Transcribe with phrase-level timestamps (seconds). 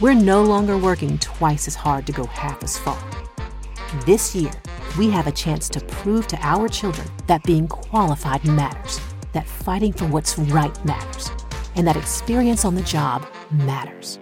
[0.00, 2.98] we're no longer working twice as hard to go half as far.
[4.04, 4.52] This year,
[4.98, 9.00] we have a chance to prove to our children that being qualified matters,
[9.32, 11.30] that fighting for what's right matters,
[11.76, 14.18] and that experience on the job matters.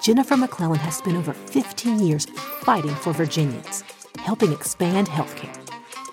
[0.00, 2.26] Jennifer McClellan has spent over 15 years
[2.62, 3.84] fighting for Virginians,
[4.18, 5.56] helping expand healthcare,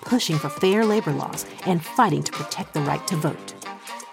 [0.02, 3.54] pushing for fair labor laws, and fighting to protect the right to vote.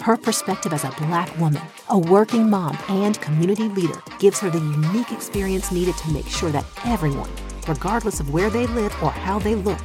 [0.08, 4.58] Her perspective as a black woman, a working mom, and community leader gives her the
[4.58, 7.30] unique experience needed to make sure that everyone,
[7.68, 9.82] regardless of where they live or how they look,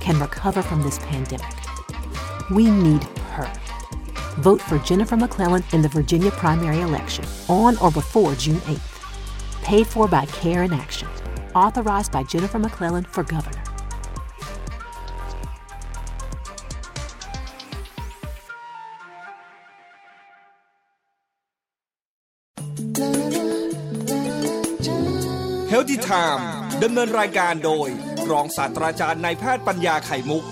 [0.00, 1.54] can recover from this pandemic.
[2.50, 3.52] We need her.
[4.38, 9.62] Vote for Jennifer McClellan in the Virginia primary election on or before June 8th.
[9.62, 11.08] Paid for by Care in Action.
[11.54, 13.65] Authorized by Jennifer McClellan for governor.
[25.96, 26.48] เฮลติไทม์
[26.84, 27.88] ดำเนินรายการโดย
[28.30, 30.44] รองศาสตราจารย์นายแพทย์ปัญญาไข่มุก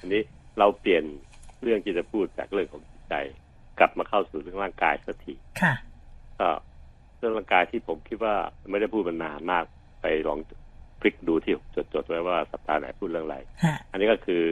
[0.00, 0.22] อันนี้
[0.58, 1.04] เราเปลี่ยน
[1.62, 3.14] เรื่องที่จะพูดจากเรื่องของจิตใจ
[3.78, 5.74] กลับมาเข้าสู่เรื่องร่างกายสักทีค่ะ
[6.40, 6.50] ก็
[7.18, 8.34] เรื่องร่างกายที่ผมคิดว่า
[8.70, 9.64] ไม่ได้พูดมานานมาก
[10.00, 10.38] ไปลอง
[11.00, 11.52] พลิกดูที่
[11.94, 14.42] จดๆไว้ว่าสัปดาห์ไหนพูดเรื่องอะไรฮะอันนี้ก็คือ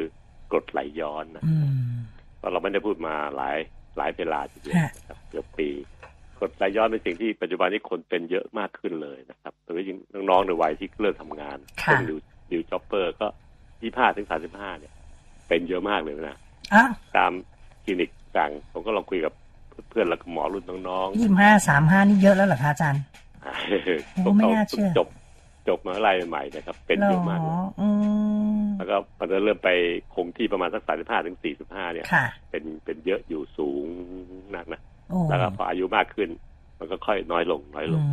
[0.50, 1.98] กรดไหลย้อนนะอืม
[2.38, 3.56] เพราะเราไม่ได้พูดมาหลาย
[3.96, 5.68] หลายเวลาทีเดียวฮะนะครับเกือบปี
[6.42, 9.98] กรดไหลย้อนเป็นสิ่งที่ปัจจุบันนี้คนเป็นเยอะมากขึ้นเลยนะครับโดยเฉพาะยิ่ง
[10.30, 13.26] น้องๆในวัยที่เริ่มทำงานค่ะเช่น new new jobber ก็
[13.82, 14.92] ยี่ห้าถึงสามสิบห้าเนี่ย
[15.48, 16.38] เป็นเยอะมากเลยนะ
[16.74, 17.32] อ้าวตาม
[17.84, 19.32] คลินิกต่างผมก็ลองคุยกับ
[19.90, 25.08] เพื่อนๆแล้วก็หมอรุ่นน้องยี่ห้าสามห้านี่เยอะแล้วเหรอคะอาจารย์ๆโอ้ไม่น่าเชื่อจบ
[25.68, 27.88] จบมาอะไรใหม่ๆนะครับ เป็นเยอะมากหรเลยอื
[28.60, 29.70] มแล้วก็พอเริ่มไป
[30.14, 33.86] คงที่ประมาณสักสามสิบห้าถึงสี่สิบห้าเนี่ยค่ะเป็นเป็นเยอะอยู่สูง
[34.56, 34.91] นักนะโอ้
[35.28, 36.30] แล้วก็พออายุมากขึ้น
[36.78, 38.04] มันก็ค่อยน้อยลงน้อยลอืง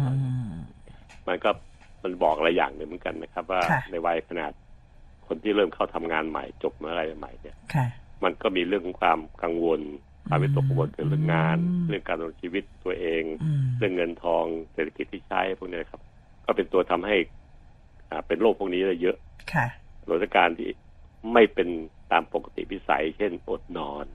[0.49, 0.53] ม
[1.27, 1.49] มันก็
[2.03, 4.51] มันบอกอะไรอย่างหนึ่งเหมือนกันนะครับ ว่าค่ะในวัยขนาด
[5.27, 7.85] คนที่เริ่มเข้าทำงานใหม่จบมาอะไรใหม่เนี่ยค่ะ
[8.23, 9.81] มันก็มีเรื่องของความกังวล
[10.27, 16.01] ความวิตกกังวลเกี่ยวกับเรื่องงานอืมเรื่องการดำเนินชีวิตตัวเองอืมเรื่องเงินทองเศรษฐกิจที่ใช้พวกนี้นะครับ
[16.45, 17.15] ก็เป็นตัวทำให้
[18.09, 19.17] อ่าเป็นโรคพวกนี้ได้เยอะ
[19.53, 19.65] ค่ะ
[20.05, 20.69] โดยการที่
[21.33, 21.67] ไม่เป็น
[22.11, 24.05] ตามปกติพิสัย เช่นอดนอน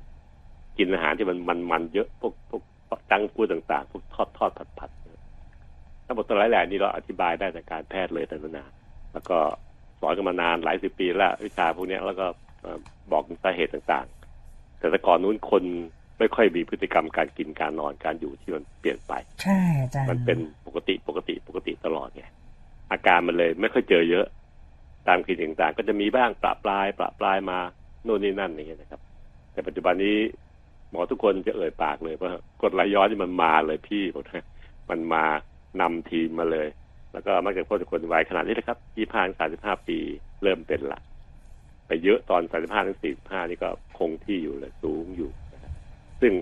[0.79, 2.63] กินอาหารที่มันมันมันเยอะพวกพวก
[3.11, 4.91] จังฟูดต่างๆพวกทอดทอดผัดผัด
[6.07, 8.71] ทั้งหมดตัวหลายแหล่นี้เราอธิบายได้จากการแพทย์เลยแต่นาน
[9.13, 9.39] แล้วก็
[10.01, 12.27] สอนกันมานานหลายสิบปีแล้ววิชาพวกเนี้ยแล้วก็
[12.63, 12.79] เอ่อ
[13.13, 15.65] บอกถึงสาเหตุต่างๆ แต่แต่ก่อนนู้นคน
[16.19, 19.13] ไม่ค่อยมีพฤติกรรมการกินการนอนการอยู่ที่มันเปลี่ยนไป
[19.43, 22.25] ใช่อาจารย์มันเป็นปกติปกติปกติตลอดไง
[22.93, 24.27] อาการมันเลยไม่ค่อยเจอเยอะ
[25.09, 27.59] ตามคลินิกต่างๆ ก็จะมีบ้างประปรายประปรายมา
[28.05, 29.01] โน่นนี่นั่นอย่างเงี้ยนะครับ
[29.53, 30.44] แต่ปัจจุบันนี้ห
[30.95, 34.45] มอทุกคนจะเอ่ยปากเลยว่ากรดไหลย้อนนี่มันมาเลยพี่บอกนะ
[34.91, 35.25] มันมา
[35.81, 36.69] นำทีมมาเลย
[37.13, 39.99] แล้วก็มักจะพบคนวัยขนาดนี้นะครับยี่ห้าถึงสามสิบห้าปี
[40.43, 41.01] เริ่มเป็นละ
[41.87, 43.69] ไปเยอะตอนสามสิบห้าถึงสี่สิบห้านี่ก็
[43.99, 45.73] คงที่อยู่เลยสูงอยู่นะครับ
[46.21, 46.33] ซึ่ง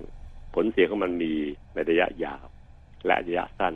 [0.55, 1.33] ผลเสียของมันมี
[1.75, 2.45] ในระยะยาว
[3.07, 3.75] และระยะสั้น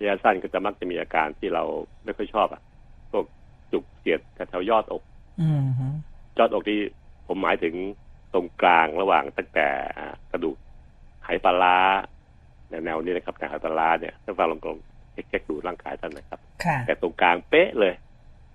[0.00, 1.64] ระยะสั้นก็จะมักจะมีอาการที่เรา
[2.04, 2.62] ไม่ค่อยชอบอะ
[3.12, 3.24] พวก
[3.72, 5.02] จุกเสียดแถวๆยอดอก
[5.40, 5.86] อืมฮึ
[6.38, 6.78] ยอดอกที่
[7.26, 7.74] ผมหมายถึง
[8.34, 9.68] ตรงกลางระหว่างตั้งแต่
[9.98, 10.56] อ่ากระดูก
[11.24, 11.78] ไหปลาร้า
[12.68, 14.78] แนวๆนี้นะครับแต่ไหปลาร้าเนี่ยถ้าฟังลองกลม
[15.12, 17.94] เช็คๆดูร่างกายท่านนะครับค่ะแต่ตรงกลางเป๊ะเลย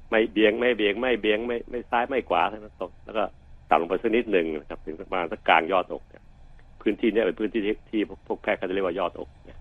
[0.09, 3.23] ไม่เบียงไม่เบียงไม่เบียงไม่ไม่ซ้ายไม่ขวาทั้งนั้นตรงแล้วก็
[3.69, 6.23] ต่ำลงไปสักนิดหนึ่งนะครับถึงประมาณสักกลางยอดอกเนี่ย
[6.81, 9.59] พื้นที่เนี้เป็นพื้นที่ที่ที่พวกแพทย์เขาจะเรียกว่ายอดอกเนี่ย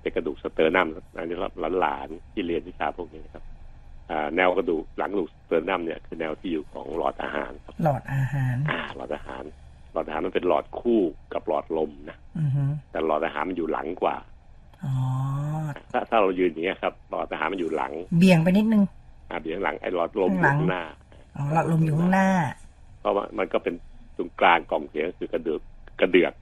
[0.00, 1.36] เป็นกระดูก sternum อันนี้
[1.80, 3.53] หลานๆที่เรียนวิชาพวกนี้นะครับอ่า
[4.36, 9.44] แนวกระดูกหลังกระดูก sternum เนี่ยคือแนวที่อยู่ของหลอดอาหารครับหลอดอาหาร อ่า หลอดอาหาร
[9.92, 11.00] หลอดอาหารมันเป็นหลอดคู่
[11.34, 14.16] กับหลอดลมนะอือฮึแต่หลอดอาหารมันอยู่หลังกว่า
[14.84, 14.94] อ๋อ
[15.92, 18.82] ถ้าถ้าเรายืนอย่างเงี้ยครับ หลอดอาหารมันอยู่หลัง เบี่ยงไปนิดนึง
[19.28, 20.84] อ่าเบียงหลังไอ้หลอดลมอข้างหลัยู่งข้างหน้า
[21.36, 22.28] อ๋อหลอดลมอยู่ข้างหน้า
[23.00, 23.74] เพราะว่ามันก็เป็น
[24.16, 25.60] ตรงกลางกล่องเสียงคือกระเดือก
[26.00, 26.32] กระเดือก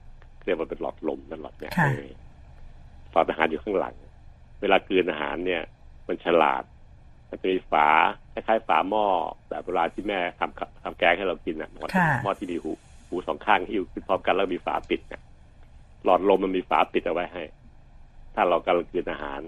[0.45, 2.11] เรียกว่าเป็นหลอดลมนั่นหลอดเนี่ยค่ะเออ
[3.11, 3.95] หลอดอาหารอยู่ข้างหลัง
[4.61, 5.61] เวลากลืนอาหารเนี่ย
[6.07, 6.63] มันฉลาด
[7.33, 7.87] มันจะมีฝา
[8.33, 9.05] คล้ายๆฝาหม้อ
[9.49, 12.71] แบบเวลาที่แม่ทำกับทำแกงให้เรากินอะหม้อค่ะหม้อที่มีหู
[13.07, 15.21] หูสองข้างที่อยู่ขึ้นพร้อมกันแล้วมีฝาปิดเนี่ย
[16.03, 17.43] หลอดลมมันมีฝาปิดเอาไว้ให้
[18.35, 19.41] ถ้าเรากำลังกินอาหาร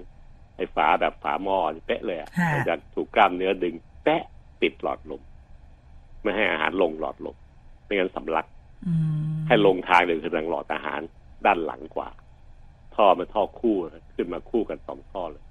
[0.55, 4.23] ไอ้ฝาแบบฝาหม้อนี่เป๊ะเลยอะค่ะมันจะถูกกล้ามเนื้อดึงแปะ
[4.61, 5.21] ปิดหลอดลม
[6.21, 7.35] ไม่ให้อาหารลงหลอดลม
[7.85, 8.45] ไม่งั้นสำลัก
[8.87, 8.93] อื
[9.33, 10.99] มให้ลงทางเดินคือทางหลอดอาหาร
[11.45, 12.09] ด้านหลังกว่า
[12.95, 15.43] ท่อมันท่อคู่นะขึ้นมาคู่กันสองท่อเลย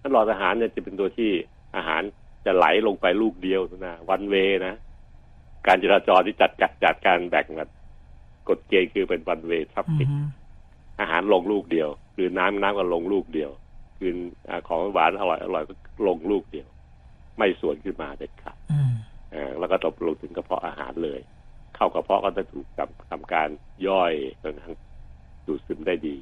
[0.00, 1.30] ถ้าหลอดอาหารเนี่ยจะเป็นตัวที่
[1.78, 2.02] อาหาร
[2.46, 4.34] จะไหลลงไปลูกเดียวนะวันเว
[4.66, 4.74] นะ
[5.66, 7.70] การจราจรที่จัดจัดจัดการแบ่งกัน
[8.48, 10.26] กฎเกณฑ์คือเป็นวันเวทรัฟอืฟิกม
[11.00, 13.50] อาหารลงลูกเดียว คือน้ำน้ำก็ลงลูกเดียว
[13.98, 14.12] คือ
[14.48, 15.74] อาของหวานอร่อยอร่อยก็
[16.08, 16.68] ลงลูกเดียว
[17.38, 18.92] ไม่ส่วนขึ้นมาเด็ดขาดอืม
[19.32, 21.20] เอ่อแล้วก็ตกลงถึงกระเพาะอาหารเลย
[21.76, 23.48] เข้ากระเพาะก็จะถูกทำทำการ
[23.88, 24.76] ย่อยจนกระทั่ง
[25.46, 26.16] ดูดซึมได้ดี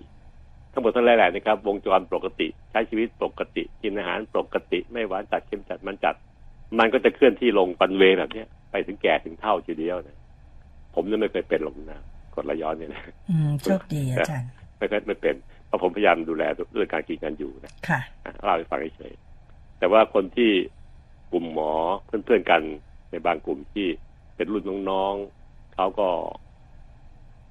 [0.76, 6.14] ทั้งหมดทั้งหลายๆนะครับ วงจรปกติ ใช้ชีวิตปกติ กินอาหารปกติ ไม่หวานจัดเค็มจัดมันจัด
[6.78, 10.18] มันก็จะเคลื่อนที่ลงปันเวย์แบบเนี้ยไปถึงแก่ถึงเท่าทีเดียวนะ
[10.94, 12.00] ผมเนี่ยไม่เคยเป็นหรอกนะ
[12.34, 15.34] กรดไหลย้อนเนี่ยนะอืมโชคดีอาจารย์ไม่เคยไม่เป็น
[15.66, 16.42] เพราะผมพยายามดูแล
[16.74, 20.50] เรื่องการกินการอยู่นะค่ะอะเล่าให้ฟังเฉยๆแต่ว่าคนที่
[21.32, 21.72] กลุ่มหมอ
[22.06, 22.62] เพื่อนๆกัน
[23.10, 23.86] ในบางกลุ่มที่
[24.36, 26.08] เป็นรุ่นน้องๆเขาก็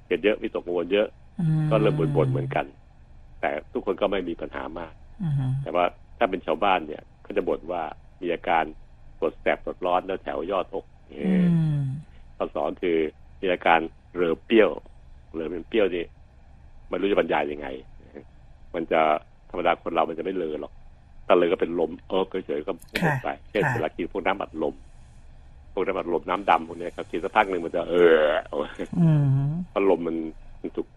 [0.05, 1.07] เกิดเยอะวิตกกังวลเยอะ
[1.39, 2.65] อืมก็เริ่มบ่นๆเหมือนกัน
[3.41, 4.93] แต่ทุกคนก็ไม่มีปัญหามาก
[5.23, 5.33] อืม
[5.63, 5.85] แต่ว่า
[6.17, 7.83] ถ้าเป็นชาวบ้านเนี่ยเขาจะบ่นว่า
[8.21, 8.63] มีอาการ
[9.19, 11.45] ปวดแสบปวดร้อนแล้วแถวยอดอกอืเออ
[11.79, 11.83] ม
[12.37, 12.97] ข้อสองคือ
[13.41, 13.79] มีอาการ
[14.15, 14.69] เรือเปรี้ยว
[15.33, 16.05] เรือเป็นเปรี้ยวนี่
[16.89, 17.67] ไม่รู้จะบรรยายยังไง
[18.75, 19.01] มันจะ
[19.49, 20.73] ธรรมดาคนเรามันจะไม่เลอหรอก
[21.27, 22.71] ถ้าเลอก็เป็นลมเออเฉยๆก็
[23.01, 24.75] หมดไปเช่นค่ะเวลากินพวกน้ำอัดลม
[25.73, 28.13] พวกน้ำอัดลมน้ำดำพวกเนี้ยครับกินสักพักหนึ่งมันจะเออ
[28.45, 28.57] เอา
[28.99, 29.23] อืม
[29.69, 30.17] เพราะลมมัน
[30.61, 30.87] มันถูก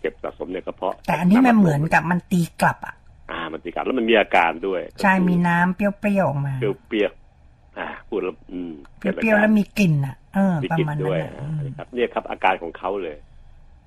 [0.00, 2.94] เก็บสะสมในกระเพาะ แต่อันนี้มันเหมือนกับมันตีกลับอะ
[3.30, 13.16] อ่ามันตีกลับแล้วมันมีอาการด้วยใช่มีน้ำเปรี้ยวๆออกมาเปรี้ยวเปรี้ยวๆอ่าพูดแล้วอืมเปรี้ยวๆแล้วมีกลิ่นอะเออมีประกลิ่นมาณนั้ด้นวยแหละอ่าอืมครับเนี่ยครับอาการของเขาเลย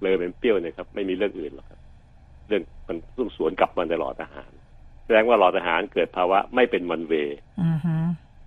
[0.01, 1.79] เลยเป็นเปรี้ยวเนี่ยครับ ไม่มีเรื่องอื่นหรอกครับ
[2.47, 4.51] เรื่องมันต้องสวนกลับมันในหลอดอาหาร
[5.05, 7.95] แสดงว่าหลอดอาหารเกิดภาวะไม่เป็นมันเวย์อือฮึ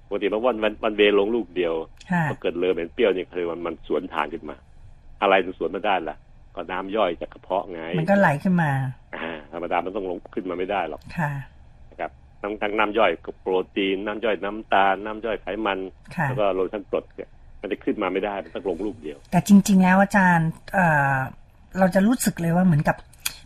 [0.08, 1.74] ปกติมันวันมันเวย์ลงลูกเดียว
[2.10, 4.56] ค่ะพอเกิดเลยเป็นเปรี้ยวเนี่ยคือมันมันสวนทางขึ้นมา
[5.22, 6.16] อะไรถึงสวนไม่ได้ล่ะ
[6.56, 8.70] ก็น้ำย่อยจากกระเพาะไง มันก็ไหลขึ้นมา
[9.14, 11.32] อ่า ธรรมดามันต้องลงขึ้นมาไม่ได้หรอก ค่ะ
[11.90, 12.10] นะครับ
[12.42, 15.78] ทั้งทั้งน้ำย่อยกับโปรตีน น้ำย่อยน้ำตาล น้ำย่อยไขมัน
[16.16, 17.30] ค่ะแล้วก็โลชั่นกรดเนี่ย
[17.60, 21.16] มันจะขึ้นมาไม่ได้ มันต้องลงลูกเดียว แต่จริง ๆ แล้วอาจารย์เอ่อ
[21.78, 22.96] เราจะรู้สึกเลยว่าเหมือนกับ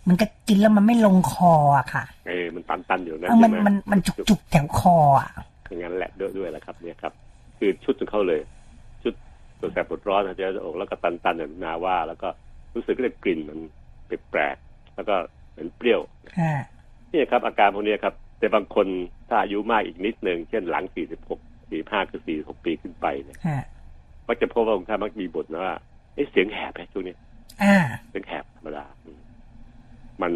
[0.02, 5.30] เหมือนกับกินแล้วมันไม่ลงคออะค่ะ เออ มันตันตันๆอยู่นะเออมันใช่ไหมันมันจุกจุกๆแถวคออะ
[5.68, 7.12] อย่างนั้นแหละด้วยด้วยแหละครับ เนี่ยครับ
[7.58, 8.40] คือชุดของเขาเลย
[9.02, 9.14] ชุด
[9.60, 12.28] ตัวแสบปวดร้อนหายใจจะอกแล้วก็ตันตันๆอย่างนาว่าแล้วก็
[12.74, 13.58] รู้สึกได้กลิ่นมัน
[14.06, 15.14] แปลกๆแล้วก็
[15.50, 16.00] เหมือนเปรี้ยว
[16.38, 16.54] ค่ะ
[17.12, 18.86] นี่ครับ อาการพวกนี้ครับ แต่บางคน
[19.28, 20.84] ถ้าอายุมากอีกนิดหนึ่งเช่นหลัง
[21.28, 23.60] 46 45 คือ 46 ปีขึ้นไปเนี่ยค่ะ
[24.28, 25.74] มักจะพบว่าบางท่านมักมีบ่นว่า
[26.14, 27.16] เอ๊ะเสียงแหบไปช่วงนี้
[27.62, 27.76] อ่า
[28.08, 29.20] เสียงแหบธรรมดาอืม
[30.22, 30.32] มัน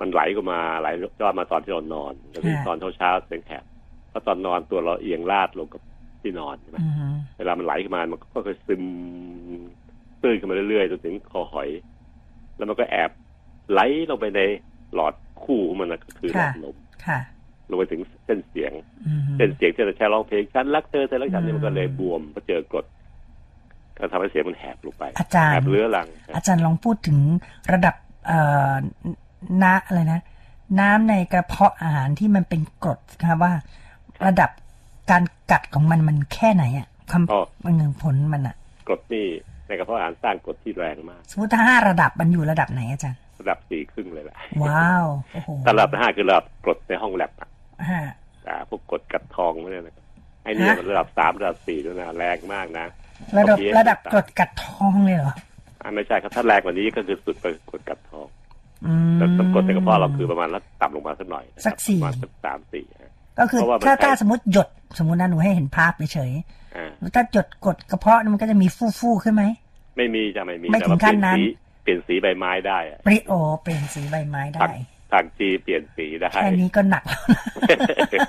[0.00, 0.88] มันไหลก็มาไหล
[1.20, 3.64] ยอดมาตอนที่เรานอนแล้วตอนเช้าๆเสียงแหบ
[4.10, 5.82] เพราะตอนนอนตัวเราเอียงลาดลงกับ
[6.22, 7.06] ที่นอนใช่ไหมอือฮึ
[7.38, 8.84] เวลามันไหลขึ้นมามันก็ค่อยๆซึม
[10.22, 11.68] ตื้นขึ้นมาเรื่อยๆจนถึงคอหอย
[12.56, 13.10] แล้วมันก็แอบ
[13.70, 13.80] ไหล
[14.10, 14.40] ลงไปใน
[14.94, 16.76] หลอดคู่ของมันนะก็คือหลอดลม
[17.06, 17.18] ค่ะ
[17.70, 18.72] ลงไปถึงเส้นเสียง
[19.08, 22.86] อือฮึเส้นเสียงที่เราใช้ร้องเพลงฉันรักเธอเธอรักฉันอืมเนี่ยมันก็เลยบวมเพราะเจอกรด
[23.96, 27.18] ก็ทำให้เสียงมันแหบลงไปอาจารแหย์บเรื้อรัง อาจารย์ลองพูดถึง
[27.72, 27.94] ระดับ
[28.26, 28.40] เอ่
[28.70, 28.72] อ
[29.62, 30.20] น้ำอะไรนะ
[30.80, 33.52] น้ำในกระเพาะอาหารที่มันเป็นกรดครับว่า
[34.26, 34.50] ระดับ
[35.10, 38.56] การกัดของมันมันแค่ไหนอะคอ๋อำมันหนึ่งผลมันอะ
[38.88, 39.26] กรดนี่
[39.70, 47.48] ในกระเพาะอาหารสร้างกรดที่แรงมาก สมมติถ้าห้าระดับมันอยู่ระดับไหนอาจารย์ ระดับสี่ครึ่งเลยแหละว้าวโอ้โหถ้าระดับห้าคือระดับกรดในห้องแลบอะ
[47.90, 48.02] ฮะ
[48.48, 50.04] อ่าพวกกรดกัดทองเนี่ยนะครับ
[50.44, 52.86] ไอ้เนี่ยฮะมันระดับสามระดับสี่ด้วยนะแรงมากนะ
[53.38, 55.32] ระดับโอเคระดับกรดกัดทองเลยเหรอ
[55.82, 58.26] อ่าไม่ใช่ครับถ้าแรงกว่านี้ก็คือสุดไปกรดกัดทอง
[58.86, 64.68] อืมแต่กรดในกระเพาะเราคือประมาณละต่ำลงมาสักหน่อยนะครับสักสี่ประมาณสักสามสี่ฮะก็คือเพราะว่ามันถ้าใช้ถ้าสมมติหยด
[64.98, 66.32] สมมตินะหนูให้เห็นภาพเฉย
[66.76, 69.44] อ่าๆถ้าหยดกดกระเพาะมันก็จะมีฟู่ฟู่ๆขึ้นไหม
[69.96, 71.42] ไม่มีจะไม่มีไม่แต่ถึงว่าเปลี่ยนขั้นนั้นสี
[71.82, 73.32] เปลี่ยนสีใบไม้ได้อะปริโอ
[73.62, 74.60] เปลี่ยนสีใบไม้ได้
[75.12, 78.26] ทางจีเปลี่ยนสีได้แค่นี้ก็หนักแล้วนะ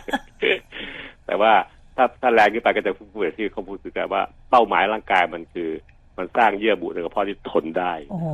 [1.25, 1.51] แต่ว่า
[1.95, 5.69] ถ้าถ้าแรงขึ้นไปก็จะพูดอย่างที่เขาพูดถึงกันว่าเป้าหมายร่างกายมันคือ
[6.17, 8.27] มันสร้างเยื่อบุในกระเพาะที่ทนได้โอ้โห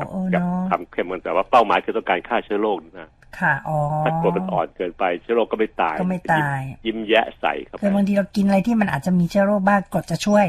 [0.00, 10.46] กับโอ้กับเนาะทำเข้มมันแต่ว่าเป้าหมายคือต้องการฆ่าเชื้อโรคนะค่ะอ๋อถ้ากรดมันอ่อนเกินไปเชื้อโรคก็ไม่ตายก็ไม่ตาย ยิ้ยิ้มแยะใส่เข้าไปคือบางทีเรากินอะไรที่มันอาจจะมีเชื้อโรคบ้างกรดจะช่วย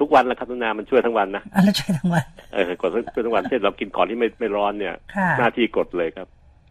[0.00, 6.28] ทุกวันแหละครับทุกนามันช่วยทั้งวันนะอะแล้วช่วยทั้งวันเออกดช่วยทั้งวันเช่นเรากินของที่ไม่ไม่ร้อนเนี่ยค่ะหน้าที่กดเลยครับ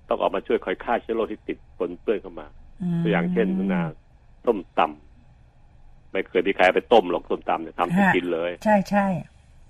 [0.09, 2.47] ต้องออกมาช่วยคอยฆ่าเชื้อโรคที่ติดปนเปื้อนเข้ามา
[2.99, 3.81] มตัวอย่างเช่นทุกนา
[4.47, 9.05] ต้มตำไม่เคยมีใครเอาไปต้มหรอกต้มตำเนี่ยทำให้กินเลย ใช่ใช่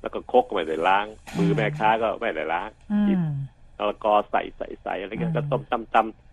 [0.01, 1.06] แล้วก็ครกก็ไม่ได้ล้าง
[1.38, 3.34] มือแม่ค้าก็ไม่ได้ล้างอืหยิบม
[3.75, 6.28] แล้วก็ใส่ใส่ใส่อะไรเงี้ยอืมก็ต้มตำตำ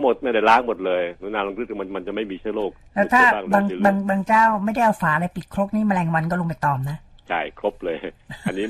[0.00, 6.96] ทั้งหมดไม่ได้ล้างหมดเลยหนูนาลองคิดดูมันมันจะไม่มีเชื้อโรคแล้วถ้าเชื้อบางเชื้อโรบางคบางเจ้าไม่ได้เอาฝาอะไรปิดครกนี่แมลงวันก็ลงไปตอมนะ
[7.28, 7.96] ใช่ครบเลย
[8.44, 8.66] อันนี้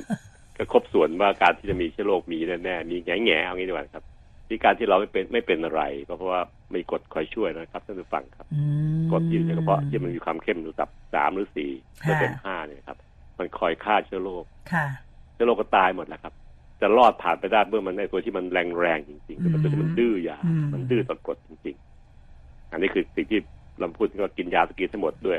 [0.56, 4.04] ก็ครบส่วนว่าการที่จะมีเชื้อโรคมีแน่ๆมีแง่แง่ๆเอางี้ดีกว่าครับ
[4.49, 6.40] ที่การที่เราไม่เป็นไม่เป็นอะไร ก็เพราะว่า
[6.75, 8.62] มีกฎคอยช่วยนะครับท่านผู้ฟังครับอื
[9.00, 11.70] มกฎที่อยู่ในกระเพาะที่มันมีความเข้มระดับสามหรือสี่
[12.04, 12.99] ค่ะเปอร์เซ็นต์ห้าเนี่ยครับ
[13.38, 14.87] มันคอยฆ่าเชื้อโรคค่ะ
[15.34, 16.32] เชื้อโรคก็ตายหมดแล้วครับ
[16.80, 21.76] จะรอดผ่านไปได้เมื่อมันในตัวที่มันแรงๆจริงๆมันตัวที่มันดื้อยาอืมมันดื้อต่อกฎจริง
[22.22, 23.40] ๆ อันนี้คือสิ่งที่
[23.78, 25.38] เราพูดถึงว่ากินยาสกีทั้งหมดด้วย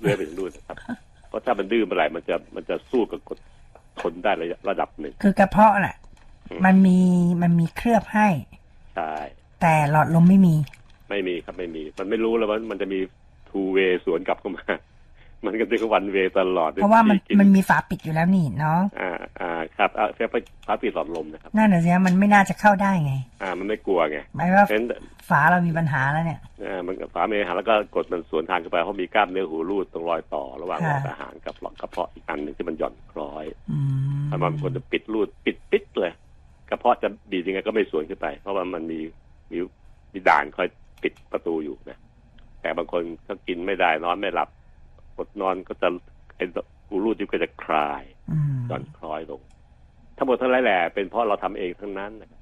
[0.00, 0.76] เรื่อยไปถึงนู่นนะครับ
[1.28, 3.38] เพราะถ้ามันดื้อเมื่อไหร่มันจะมันจะสู้กับกฎ
[4.00, 5.96] ทนได้ระยะระดับหนึ่ง คือกระเพาะน่ะ
[6.48, 6.98] อืมมันมี
[7.42, 8.28] มันมีเคลือบให้
[8.96, 9.14] ใช่
[9.60, 10.54] แต่หลอดลมไม่มี
[11.10, 12.98] ไม่มีครับไม่มี มันไม่รู้แล้วว่ามันจะมี
[13.50, 14.64] ทูเวสวนกลับเข้ามา
[15.44, 20.24] มันก็จะวันเวตลอด เพราะว่ามันที่กิมันมีฝาปิดอยู่แล้วนี่เนาะอ่าอ่าครับอ่าแค่
[20.66, 24.86] พาปิดหลอดลมนะครับนั่นน่ะสิฮะมันไม่น่าจะเข้าได้ไง อ่า มันไม่กลัวไงหมายว่าเพราะฉะนั้น
[25.30, 33.78] ฝาเรามีปัญหาแล้วเนี่ยอ่ามันก็ฝาเมหาแล้วก็กดมันสวนทางกันไปเพราะมีกล้ามเนื้อหูรูดตรงรอยต่อระหว่างหลค่ะอดอาหารกับหลอดกระเพาะอีกอันหนึ่งที่มันหย่อนคล้อยอื
[34.20, 36.12] มถ้ามันควรจะปิดรูดปิดปิดเลย
[36.70, 39.00] กระเพาะจะบีบยังไงก็ไม่สวนขึ้นไป เพราะว่ามันมี
[39.52, 39.58] มี
[40.12, 40.68] มีด่านคอย
[41.02, 41.98] ปิดประตูอยู่นะ
[42.60, 44.59] แต่บางคนก็กินไม่ได้นอนไม่หลับอ
[45.26, 45.88] ดนอนก็จะ
[46.36, 46.44] ไอ้
[46.86, 49.40] หูรูดที่ก็จะคลายอืมหย่อนคล้อยลง
[50.16, 52.40] ทั้งหมดทั้งหลายแหล่เป็นเพราะเราทำเองทั้งนั้นนะครับ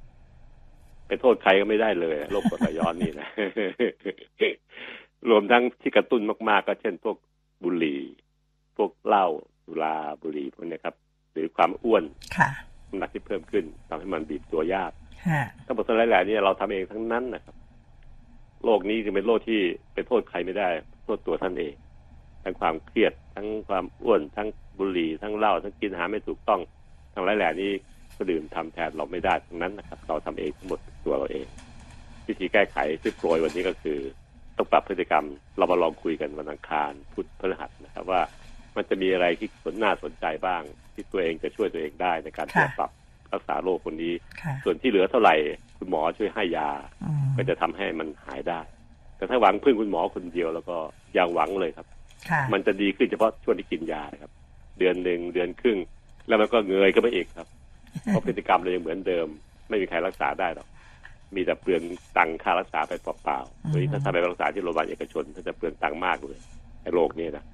[1.07, 3.29] ไปโทษใครก็ไม่ได้เลยโรคกรดไหลย้อนนี่นะ
[5.31, 7.17] รวมทั้งที่กระตุ้นมากๆ ก็เช่นพวก
[7.63, 8.01] บุหรี่
[8.77, 9.27] พวกเหล้า
[9.65, 10.95] สุราบุหรี่พวกเนี้ยครับ
[11.33, 12.05] หรือความอ้วน
[12.37, 12.51] ค่ะ
[12.89, 14.93] น้ำหนักที่เพิ่มขึ้นทำให้มันบีบตัวยาก
[15.29, 17.57] ฮะทั้งหมดทั้งหลายแหล่นี่เราทำเองทั้งนั้นนะครับ
[18.65, 19.61] โรคนี้จึงเป็นโรคที่
[19.93, 20.69] ไปโทษใครไม่ได้
[21.05, 21.75] โทษตัวท่านเอง
[22.49, 26.61] ทั้งความเครียด ทั้งความอ้วน ทั้งบุหรี่ทั้งเหล้าทั้งกินอาหารไม่ถูกต้อง
[27.15, 27.73] ทั้งหลายแหล่นี้
[28.17, 31.47] ก็ดื่มทำแทนเราไม่ได้ทั้งนั้นนะครับ เราทำเองทั้งหมดตัวเราเอง
[32.27, 33.99] วิธีแก้ไขที่โปรยวันนี้ก็คือ
[34.57, 35.25] ต้องปรับพฤติกรรม
[35.59, 38.21] เรามาลองคุยกันวันอังคารพุธพฤหัสนะครับว่า
[38.77, 40.63] มันจะมีอะไรที่สนน่าสนใจบ้าง
[40.95, 42.91] ที่ตัวเองจะช่วยตัวเองได้ในการที่จะปรับ
[43.33, 45.35] รักษาโรคคนนี้ค่ะส่วนที่เหลือเท่าไหร่
[45.79, 46.71] คุณหมอช่วยให้ยา
[47.05, 48.61] อืมก็จะทำให้มันหายได้
[49.17, 50.77] แต่ถ้าหวังพึ่งคุณหมอคนเดียวแล้วก็
[51.15, 51.98] อย่าหวังเลยครับค่ะ
[52.53, 54.33] มันจะดีขึ้นเฉพาะช่วงที่กินยานะครับ
[54.79, 55.79] เดือนหนึ่งเดือนครึ่ง
[56.29, 57.49] แล้วมันก็เงยก็ไปอีกครับ
[58.03, 59.27] เพราะพฤติกรรมเรายังเหมือนเดิม
[59.69, 60.69] ไม่มีใครรักษาได้หรอก
[61.35, 61.83] มีแต่เปลือง
[62.17, 66.39] ตังค่ารักษาไปเปล่าๆโดยที่ถ้าทำไปรักษาที่โรงพยาบาลเอกชนถ้าจะเปลืองตังค์มากเลย
[66.83, 67.45] ไอ้โรคนี้นะ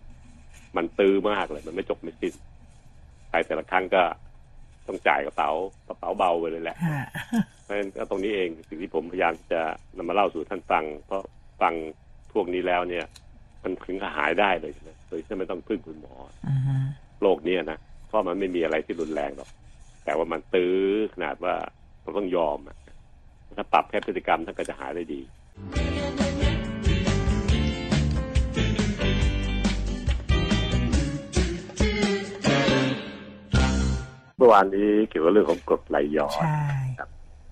[0.77, 2.35] มันตื้อมากเลย มันไม่จบไม่สิ้น
[3.31, 4.03] ไปแต่ละครั้งก็
[4.87, 5.51] ต้องจ่ายกระเป๋า
[5.89, 7.07] กระเป๋าเบาไปเลยแหละฮะ
[7.63, 9.61] เพราะฉะนั้นก็ตรงนี้เองสิ่งที่ผมพยายามจะ
[9.97, 11.23] นำมาเล่าสู่ท่านฟัง เพราะ
[11.61, 11.75] ฟัง
[12.33, 13.05] พวกนี้แล้วเนี่ย
[13.65, 16.15] มันถึงกับหายได้เลยนะโดยที่ไม่ต้องพึ่งคุณหมอ
[16.49, 16.85] อืม
[17.23, 19.51] โรคเนี้ยนะเพราะมันไม่มีอะไรที่รุนแรงหรอก
[20.05, 20.77] แต่ว่ามันตื้อ
[21.15, 21.55] ขนาดว่า
[22.03, 22.77] เราต้องยอมอะ
[23.59, 25.21] ถ้าปรับแค่พฤติกรรมท่านก็จะหายได้ดี
[34.37, 36.67] เมื่อวานนี้เกี่ยวกับเรื่องของกรดไหลย้อนใช่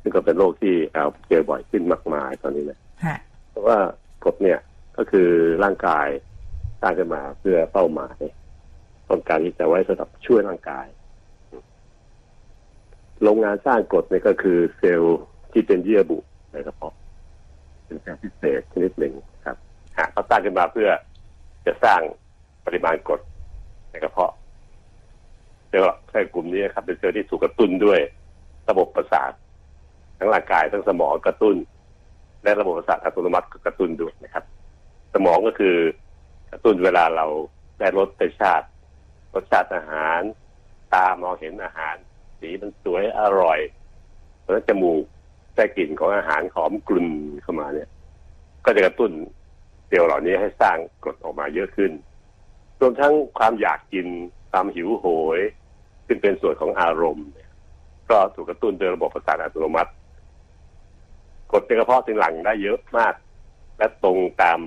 [0.02, 3.18] ซึ่งก็เป็นโรคที่เราเจอบ่อยขึ้นมากมายตอนนี้นะฮะ
[3.50, 3.78] เพราะว่า
[4.24, 4.58] กรดเนี่ย
[4.96, 5.28] ก็คือ
[5.64, 6.06] ร่างกาย
[6.80, 8.18] สร้างขึ้นมาเพื่อเป้าหมาย
[9.08, 10.86] ต้องการที่จะไว้สำหรับช่วยร่างกาย
[13.22, 15.20] โรงงานสร้างกรดนี่ก็คือเซลล์
[15.52, 16.18] ที่เป็นเยื่อบุ
[16.52, 16.94] ในกระเพาะ
[17.86, 19.56] เป็นเซลล์พิเศษชนิดหนึ่งครับ
[19.96, 20.88] หากเขาสร้างขึ้นมาเพื่อ
[21.66, 22.00] จะสร้าง
[22.66, 23.20] ปริมาณกรด
[23.90, 24.32] ในกระเพาะ
[25.68, 28.00] เซลล์แค่กลุ่มนี้ครับเป็นเซลล์ที่ถูกกระตุ้นด้วย
[28.70, 29.32] ระบบประสาท
[30.18, 31.56] ทั้งร่างกายทั้งสมองกระตุ้น
[32.42, 34.44] และระบบประสาทอัตโนมัติก็กระตุ้นด้วยนะครับ
[35.12, 35.76] สมองก็คือ
[36.50, 37.26] กระตุ้นเวลาเรา
[37.78, 38.08] ได้รส
[38.40, 38.66] ชาติ
[39.34, 40.20] รสชาติอาหาร
[40.94, 41.96] ตามองเห็นอาหาร
[42.38, 43.58] สีมันสวยอร่อย
[44.42, 45.02] แล้วจมูก
[45.56, 47.08] ได้กลิ่นของอาหารหอมกลุ่น
[47.42, 47.88] เข้ามาเนี่ย
[48.64, 49.10] ก็จะกระตุ้น
[49.88, 51.92] เซลล์เหล่านี้ให้สร้างกรดออกมาเยอะขึ้น
[52.80, 54.06] รวมทั้งความอยากกิน
[54.50, 55.06] ความหิวโห
[55.38, 55.40] ย
[56.06, 57.28] ซึ่งเป็นส่วนของอารมณ์
[58.10, 59.92] ก็ถูกกระตุ้นโดยระบบประสาทอัตโนมัติ
[61.52, 63.14] กดในกระเพาะจึงหลังได้เยอะมาก
[63.78, 64.58] และตรงตาม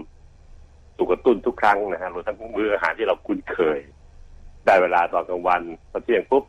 [0.98, 3.80] ถูกกระตุ้นทุกครั้งนะฮะรวมทั้งมื้ออาหารที่เราคุ้นเคย
[4.66, 5.62] ได้เวลาตอนกลางวัน
[5.92, 6.44] ตอนเที่ยงปุ๊บ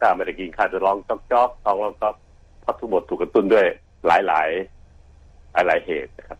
[0.00, 2.14] ถ้าไม่ได้กินข้าวจะร้องจ๊อกจ๊อกท้องร้องจ๊อก
[2.62, 3.66] เพราะทุกหมดถูกกระตุ้นด้วย
[4.06, 4.48] หลายหลาย
[5.66, 6.38] หลายเหตุนะครับ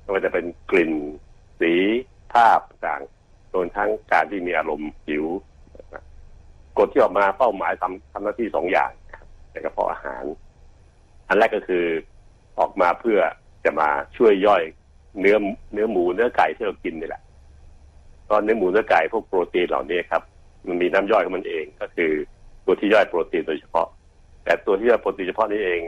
[0.00, 0.92] ไม่ว่าจะเป็นกลิ่น
[1.60, 1.72] สี
[2.32, 3.02] ภาพต่าง
[3.54, 5.24] รวมทั้งการที่มีอารมณ์หิว
[6.78, 10.24] กฎที่ออกมาเป้าหมายทำทำหน้าที่สองอย่างนะครับในกระเพาะอาหาร
[11.28, 11.84] อันแรกก็คือ
[12.58, 13.18] ออกมาเพื่อ
[13.64, 14.62] จะมาช่วยย่อย
[15.20, 15.36] เนื้อ
[15.72, 17.22] เนื้อหมูเนื้อไก่ที่เรากินนี่แหละ
[18.30, 20.22] ตอนเนื้อหมูเนื้อไก่พวกโปรตีนเหล่านี้ครับ
[20.66, 22.12] มันมีน้ำย่อยของมันเองก็คือ
[22.64, 23.88] ตัวที่ย่อยโปรตีนโดยเฉพาะ
[24.44, 25.80] แต่ตัวที่ย่อยโปรตีนเฉพาะนี้เอง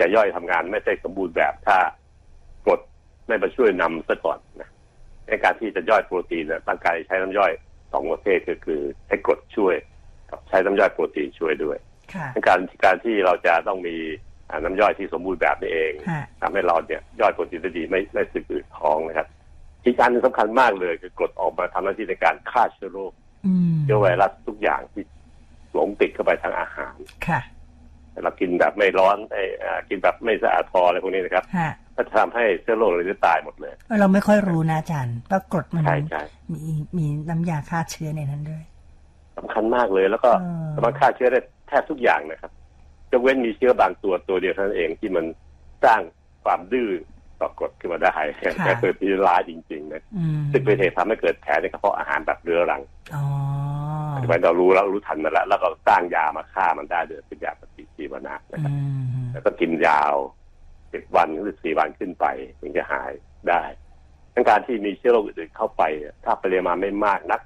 [0.00, 1.78] จะย่อยทำงานไม่ได้สมบูรณ์แบบถ้า
[2.64, 2.80] กรด
[3.26, 4.68] ไม่มาช่วยนำซะก่อนนะ
[5.26, 7.52] ในการที่จะย่อยโปรตีนเนี่ยร่างกายใช้น้ำย่อย
[7.92, 9.74] สองประเภทก็คือใช้กรดช่วย
[10.30, 11.78] กับใช้น้ำย่อยโปรตีนช่วยด้วย
[12.14, 13.96] ค่ะการการที่เราจะต้องมี
[14.52, 19.28] อ่าน้ำย่อยที่สมบูรณ์แบบนี้เองฮะทำให้เราเนี่ยย่อยโปรตีนได้ดีไม่ไม่สึกอืดท้องนะครับ
[19.84, 23.12] อีกการหนึงสำคัญมากเลยคือกรดออกมาทำหน้าที่ในการฆ่าเชื้อโรค
[23.46, 25.04] อืมเชื้อไวรัสทุกอย่างที่
[25.74, 26.96] หลงติดเข้าไปทางอาหาร
[27.28, 27.40] ค่ะ
[28.22, 36.62] เรากินแบบไม่ร้อนไอ้อ่ากินแบบไม่สะอาดพออะไรพวกนี้นะครับฮะก็จะทำให้เชื้อโรคเราจะตายหมดเลย เราไม่ค่อยรู้นะอาจารย์ว่ากรดมันใช่ใช่มี
[36.98, 38.62] มีน้ำยาฆ่าเชื้อในนั้นด้วย
[39.38, 42.52] สำคัญมากเลยแล้วก็เออสามารถฆ่าเชื้อได้แทบทุกอย่างนะครับ
[43.12, 45.24] จะเว้นมีเชื้อบางตัวตัวเดียวเท่านั้นเองที่มัน
[45.84, 46.00] สร้าง
[46.44, 46.90] ความดื้อ
[47.40, 48.14] ต่อกรดขึ้นมาได้
[48.64, 52.82] แต่เกิดที่ร้ายจริงๆนะอืมซึ่งเป็นเหตุทำให้เกิดแผลในกระเพาะอาหารแบบเรื้อรัง
[53.14, 53.24] อ๋อ
[54.14, 58.76] ปัจจุบันเรารู้แล้วรู้ทันมันแล้วแล้วก็สร้างยามาฆ่ามันได้โดยเป็นยาปฏิชีวนะนะครับอื
[59.22, 60.14] มแล้วก็กินยาว
[60.92, 62.26] สิบวันหรือสี่วันขึ้นไป
[62.60, 63.12] ถึงจะหาย
[63.48, 63.62] ได้
[64.34, 65.82] ทั้งการที่มีเชื้อโรคอื่นๆเข้าไป
[66.24, 67.40] ถ้าปริมาณไม่มากนัก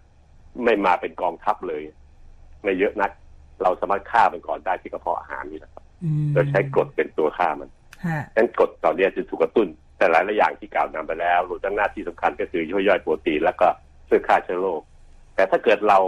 [0.65, 1.83] ไม่มาเป็นกองทัพเลย
[2.63, 3.11] ไม่เยอะนัก
[3.63, 7.71] เราสามารถฆ่ามันก่อนได้ที่กระเพาะอาหารนี่แหละครับอืมโดยใช้กรดเป็นตัวฆ่ามัน
[8.07, 13.69] ฮะนั้นกรดตอนนี้จะถูกกระตุ้น แต่หลายหลายอย่างที่กล่าวนำไปแล้วรวมทั้งหน้าที่สำคัญก็คือช่วยย่อยโปรตีนแล้วก็
[14.09, 14.81] ช่วยฆ่าเชื้อโรค
[15.35, 15.99] แต่ถ้าเกิดเรา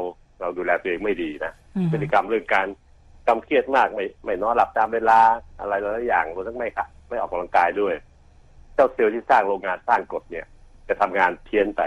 [0.40, 2.66] เราดูแลตัวเองไม่ดีนะอืมพฤติกรรมเรื่องการ
[3.26, 5.18] กำเครียดมากไม่ไม่นอนหลับตามเวลา
[5.60, 7.94] อะไรหลายๆอย่างรวมทั้งไม่ค่ะไม่ออกกำลังกายด้วย
[8.74, 10.46] เจ้าเซลล์ที่สร้างโรงงานสร้างกรดเนี่ย
[10.88, 11.82] จะทำงานเพี้ยนไป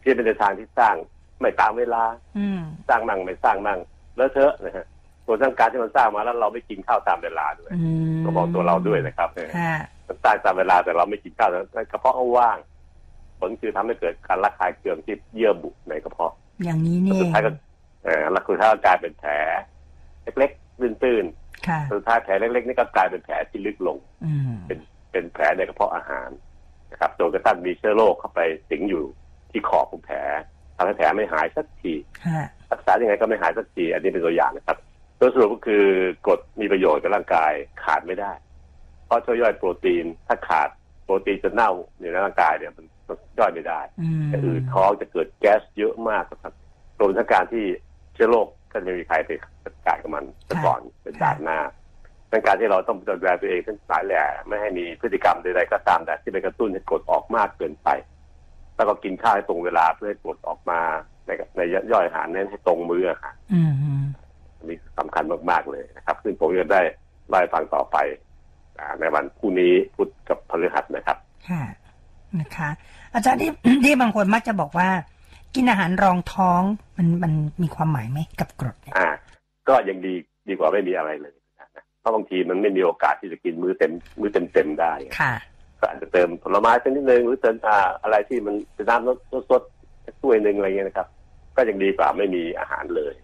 [0.00, 0.94] เพี้ยนไปในทางที่สร้าง
[1.40, 2.02] ไม่ตามเวลา
[2.38, 3.78] อืมสร้างมั่งไม่สร้างมั่ง
[4.18, 4.86] เลอะเทอะนะฮะ
[5.26, 12.58] รวมทั้งการที่มันสร้างมาแล้วเราไม่กินข้าวตามเวลาด้วยอืมก็บอกตัวเราด้วยนะครับเนี่ยฮะมันสร้างตามเวลาแต่เราไม่กินข้าวแล้วกระเพาะก็ว่าง
[13.38, 16.32] ผลคือทำให้เกิดการระคายเคืองที่เยื่อบุในกระเพาะ
[16.64, 17.50] อย่างนี้นี่สุดท้ายก็
[18.04, 19.32] เออแล้วคือถ้ากลายเป็นแผล
[20.38, 21.24] เล็กๆตื้น
[21.68, 24.78] ค่ะๆสุดท้ายแผลเล็กๆนี่ก็กลายเป็นแผลที่ลึกลงอืมเป็น
[25.12, 26.28] เป็นแผลในกระเพาะอาหาร
[26.92, 29.04] นะครับจนกระทั่งมีเชื้อโรคเข้าไปสิงอยู่
[29.50, 30.18] ที่ขอบของแผล
[30.78, 31.94] ทำให้แผลไม่หายสักที
[32.26, 34.78] ฮะรักษายังไงก็ไม่หายสักที อันนี้เป็นตัวอย่างนะครับ
[35.18, 35.84] โดยสรุปก็คือ
[36.26, 37.52] กรดมีประโยชน์กับร่างกาย
[37.84, 38.32] ขาดไม่ได้
[39.06, 40.68] เพราะช่วยย่อยโปรตีนถ้าขาด
[41.04, 46.54] โปรตีนจะเน่าอยู่ในร่างกายเนี่ยมันมันย่อยไม่ได้อืมจะอืดท้องจะเกิดแก๊สเยอะมากนะครับ
[47.00, 47.64] รวมทั้งการที่
[48.14, 49.30] เชื้อโรคก็จะไม่มีใครไป
[49.64, 51.58] จัดการกับมันแต่ก่อนเป็นด่านหน้า
[52.32, 57.88] ดังการที่เราต้องดูแลตัวเองทั้งหลายแหล่ไม่ให้มีพฤติกรรมใดๆก็ตามแต่ที่ไปกระตุ้นให้กรดออกมากเกินไป
[58.78, 60.80] แล้วก็กินข้าวให้ตรงเวลาเพื่อให้กรดออกมา
[61.26, 61.60] ในใน
[61.92, 64.04] ย่อยอาหารนั้นให้ตรงมื้ออาหารอืมอืม
[64.58, 66.82] อันนี้สำคัญมากๆเลยนะครับ ซึ่งผมจะได้
[67.28, 67.96] ไล่าให้ฟังต่อไป
[68.78, 71.16] อ่าในวันพรุ่งนี้พุธกับพฤหัสนะครับ
[71.48, 71.62] ค่ะ
[72.40, 72.68] นะคะ
[73.14, 73.50] อาจารย์ที่
[73.84, 74.88] ที่บางคนมักจะบอกว่า
[75.54, 76.62] กินอาหารรองท้อง
[76.96, 79.08] มันมันมีความหมายไหมกับกรดเนี่ยอ่า
[79.68, 80.14] ก็ยังดี
[80.48, 81.68] ดีกว่าไม่มีอะไรเลยนะ
[82.00, 85.34] เพราะบางทีมันไม่มีโอกาสที่จะกินมื้อเต็มมื้อเต็มเต็มๆได้ค่ะ
[85.80, 91.08] ก็อาจจะเติมผลไม้สักนิดนึงหรือเติมอ่าอะไรที่มันเป็นน้ำสดสดๆถ้วยหนึ่งอะไรเงี้ยนะครับ
[91.56, 93.14] ก็ยังดีกว่าไม่มีอาหารเลย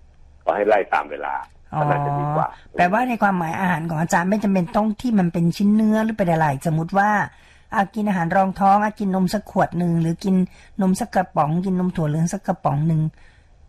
[0.45, 1.35] ก็ให้ไล่ตามเวลา
[1.73, 7.11] อ๋อก็น่าจะดีกว่าแปลว่าในความหมายอาหารของอาจารย์ไม่จำเป็นต้องที่มันเป็นชิ้นเนื้อหรือเป็นอะไรสมมติว่า
[7.75, 10.35] อากินอาหารรองท้องอากินนมสักขวดหนึ่งหรือกิน
[10.83, 13.01] นมสักกระป๋อง กินนมถั่วเหลืองสักกระป๋องหนึ่ง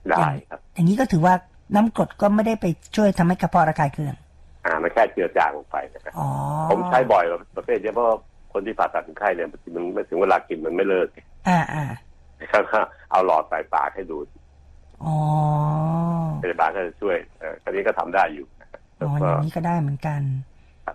[0.09, 1.33] ได้ครับ อย่างนี้ก็ถือว่า
[1.75, 4.15] น้ำกรดก็ไม่ได้ไปช่วยทำให้กระเพาะระคายเคือง
[4.65, 6.27] อ่ามันแค่เจือจางลงไปนะครับอ๋อ
[6.69, 7.23] ผมใช้บ่อย
[7.55, 8.15] ประเภทเนี้ยเพราะว่า
[8.55, 11.07] คนที่ผ่าตัดคนไข้เนี่ยบางทีมันไม่ถึงเวลากินมันไม่เลิก
[11.47, 11.85] อ่าอ่า
[12.39, 12.79] นะครับก็
[13.11, 14.17] เอาหลอดใส่ปากให้ดู
[15.03, 15.15] อ๋อ
[16.43, 20.21] พยาบาลก็จะช่วยเอออันนี้ก็ทำได้อยู่นะครับอ๋อแล้วอก็ย่างนี้ก็ได้เหมือนกัน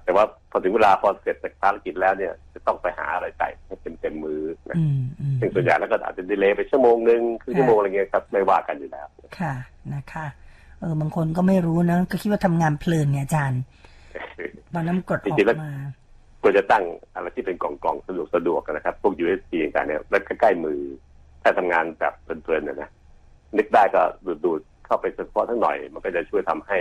[0.04, 9.06] แต่ว่าพอถึงเวลาพอเสร็จจากภารกิจแล้วเนี่ย จะต้องไปหาอะไรใส่ให้เต็มเต็มๆมือนะอืมอืมซึ่งส่วนใหญ่แล้วก็อาจจะดีเลย์ไปชั่วโมงหนึ่งคือชั่วโมงอะไรเงี้ยครับไม่ว่ากันอยู่แล้ว
[9.38, 9.54] ค่ะ
[9.94, 10.26] นะคะ
[10.80, 13.60] เออบางคนก็ไม่รู้นะก็คิดว่าทำงานเพลินเนี่ยอาจารย์
[14.74, 15.72] ตอนน้ำกรดอจอริงๆแล้วกมา
[16.42, 20.80] ควรจะตั้งอะไรที่เป็นกล่องกล่องๆสะดวกสะดวกกันนะครับ พวก USB ต่างๆเนี่ยแล้วใกล้ๆมือ
[21.42, 22.90] ถ้าทำงานแบบเพลินๆเนี่ยนะ
[23.56, 24.02] นึกได้ก็
[24.44, 26.78] ดูดๆเข้าไปเฉพาะทั้งหน่อย มันก็จะช่วยทำให้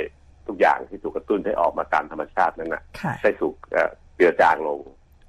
[0.48, 4.80] ทุกอย่างที่ถูกกระตุ้นให้ออกมาตามธรรมชาตินั้นนะค่ะได้ถูกเอ่อเจือจางลง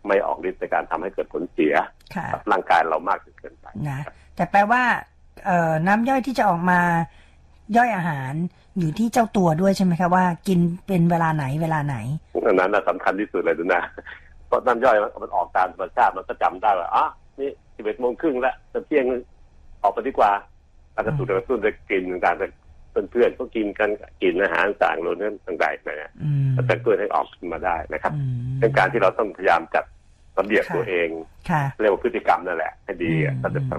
[0.06, 1.74] ไม่ออกฤทธิ์ในการทำให้เกิดผลเสีย
[2.14, 4.00] ค่ะกับร่างกายเรามากจนเกินไปนะ
[4.36, 4.82] แต่แปลว่า
[5.46, 6.80] เอ่อน้ำย่อยที่จะออกมา
[7.76, 8.32] ย่อยอาหาร
[8.78, 11.96] อยู่ที่เจ้าตัวด้วยใช่ไหมคะว่า กินเป็นเวลาไหนเวลาไหน
[12.46, 13.82] อันนั้นนะสำคัญที่สุดเลยดูนะ
[14.46, 17.04] เพราะน้ำย่อยมันออกตามธรรมชาติมันก็จำได้ว่าอ๋อ
[17.38, 19.04] นี่สิบเอ็ดโมงครึ่งแล้วจะเที่ยง
[19.82, 20.32] ออกไปดีกว่า
[20.92, 23.90] แล้วก็ถูกกระตุ้นจะกินต่างๆเพื่อนๆก็กินกัน
[24.22, 28.22] กินอาหารต่างๆรวมทั้งต่างๆนะฮะอืมก็จะเกิดให้ออกขึ้นมาได้นะครับอื
[28.54, 29.84] มเป็นการที่เราต้องพยายามจัด
[30.38, 31.08] ระเบียบค่ะตัวเอง
[31.50, 33.72] ค่ะเรียกว่าพฤติกรรมนั่นแหละให้ดีอะอืมก็จะส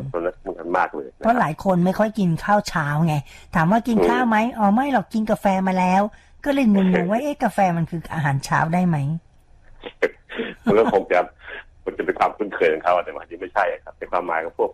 [0.51, 3.15] ำคัญมากเลยนะเพราะคหรับลายคนไม่ค่อยกินข้าวเช้าไง
[3.55, 6.01] ถามว่ากินอืมข้าวไหมอ๋อไม่หรอกกินกาแฟมาแล้ว
[6.45, 8.97] ก็เลยงงๆว่าเอ๊ะกาแฟมันคืออาหารเช้าได้ไหม
[10.65, 11.19] มันก็คงจะ
[11.85, 14.71] มันจะเป็นความคุ้นเคยของเขาแต่ว่าจริงไม่ใช่ครับในความหมายของพวก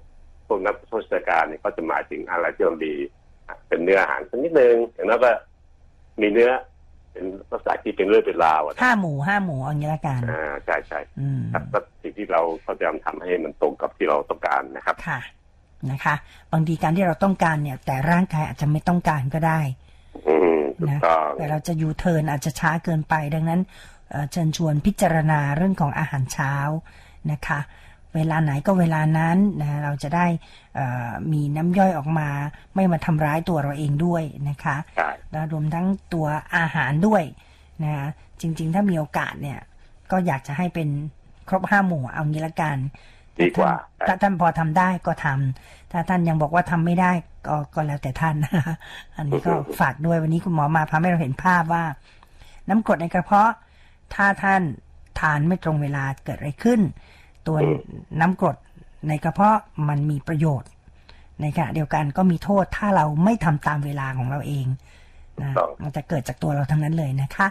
[0.47, 2.95] พวกนักโภชนาการเนี่ยเขาจะหมายถึงอะไรที่มันดี
[3.47, 5.31] อะเป็นเนื้ออาหารสักนิดนึงอย่างนั้นก็
[6.21, 6.49] มีเนื้อ
[7.17, 15.19] เป็นลักษณะที่เป็นเรื่องเป็นราวอะนะห้าหมูห้าหมูเอางี้ละกันอ่าใช่ใช่อืมครับก็สิ่งที่เราพยายามทำให้มันตรงกับที่เราต้องการนะครับค่ะ
[15.91, 16.15] นะคะ
[16.51, 19.59] บางทีการที่เราต้องการเนี่ย แต่ร่างกายอาจจะไม่ต้องการก็ได้
[20.27, 23.61] อืมถูกนะต้องแต่เราจะยูเทิร์นอาจจะช้าเกินไป ดังนั้น
[24.09, 26.53] เอ่อเชิญชวนพิจารณาเรื่องของอาหารเช้า
[27.31, 27.59] นะคะ
[28.15, 30.25] เวลาไหนก็เวลานั้นนะเราจะได้
[30.75, 32.29] เอ่อมีน้ำย่อยออกมา
[32.75, 37.23] ไม่มาทำร้ายตัวเราเองด้วยนะคะใช่แล้วรวมทั้งตัวอาหารด้วย
[37.83, 37.93] นะ
[38.41, 39.59] จริง ๆ ถ้ามีโอกาสเนี่ย
[40.11, 40.89] ก็อยากจะให้เป็น
[41.49, 42.77] ครบห้าหมู่เอางี้ละกัน
[43.39, 43.73] ดีกว่า
[44.07, 47.11] ถ้าท่านพอทำได้ก็ทำถ้าท่านยังบอกว่าทำไม่ได้
[47.47, 48.75] ก็ก็แล้วแต่ท่านนะคะ
[49.17, 51.83] อันนี้ก็ฝากด้วยวันนี้คุณหมอมาพาให้เราเห็นภาพว่า
[52.69, 53.51] น้ำกรดในกระเพาะ
[54.15, 54.61] ถ้าท่าน
[55.19, 56.79] ทานไม่ตรงเวลาเกิดอะไรขึ้น
[57.47, 57.57] ตัว
[58.21, 58.57] น้ำกรด
[59.07, 59.57] ในกระเพาะ
[59.89, 60.69] มันมีประโยชน์
[61.41, 64.65] ในขณะเดียวกันก็มีโทษถ้าเราไม่ทำตามเวลาของเราเอง
[65.41, 67.47] นะถูกต้องมันจะเกิดจากตัวเราทั้งนั้นเลยนะคะ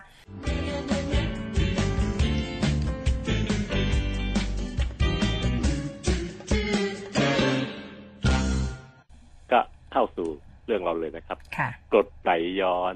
[9.52, 9.61] ก็
[9.92, 10.28] เข้าสู่
[10.66, 12.94] เรื่องเราเลยนะครับค่ะกรดไหลย้อน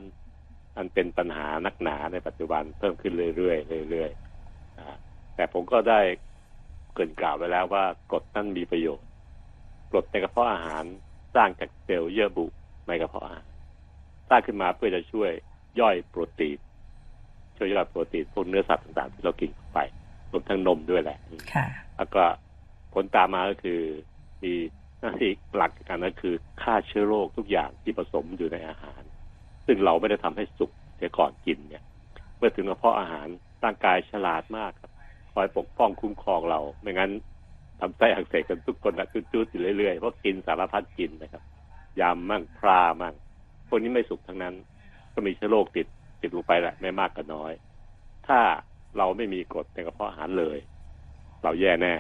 [0.77, 4.97] อันเป็นปัญหานักหนาในปัจจุบันเพิ่มขึ้นเรื่อยๆเรื่อยๆอ่า
[5.35, 6.01] แต่ผมก็ได้
[6.93, 9.09] เกรินกล่าวไว้แล้วว่ากรดนั้นมีประโยชน์
[9.91, 10.85] กรดในกระเพาะอาหาร
[11.35, 12.47] สร้างจากเซลล์เยื่อบุ
[12.89, 13.47] ในกระเพาะอาหาร
[14.29, 15.31] สร้างขึ้นมาเพื่อจะช่วย
[15.81, 16.59] ย่อยโปรตีน
[17.57, 19.79] ช่วยย่อยโปรตีนพวกเนื้อสัตว์ต่างๆ ที่เรากินเข้าไป
[20.31, 21.19] รวมทั้งนมด้วยแหละ
[21.53, 22.23] ค่ะแล้วก็
[22.93, 23.81] ผลตามมาก็คือ
[24.43, 24.53] มี
[25.01, 29.03] หน้าที่หลักกันก็คือฆ่าเชื้อโรคทุกอย่างที่ผสมอยู่ในอาหาร
[29.67, 31.85] ซึ่งเราไม่ได้ทำให้สุกเสียก่อนกินเนี่ย
[32.37, 33.27] เมื่อถึงกระเพาะอาหาร
[33.65, 34.90] ร่างกายฉลาดมากครับค
[35.41, 37.11] อยปกป้องคุ้มครองเรา ไม่งั้น
[37.81, 41.43] ทำไส้อักเสบกันทุกคนนะจุดๆอยู่เรื่อยๆเพราะกินสารพัดกินนะครับ
[42.01, 43.15] ยำมั่งพรามั่ง
[43.69, 44.55] พวกนี้ไม่สุกทั้งนั้น
[45.15, 45.87] ก็มีเชื้อโรคติด
[46.21, 47.53] ติดลงไปแหละไม่มากก็น้อย
[48.27, 48.41] ถ้า
[48.97, 50.59] เราไม่มีกรดในกระเพาะอาหารเลย
[51.43, 51.95] เราแย่แน่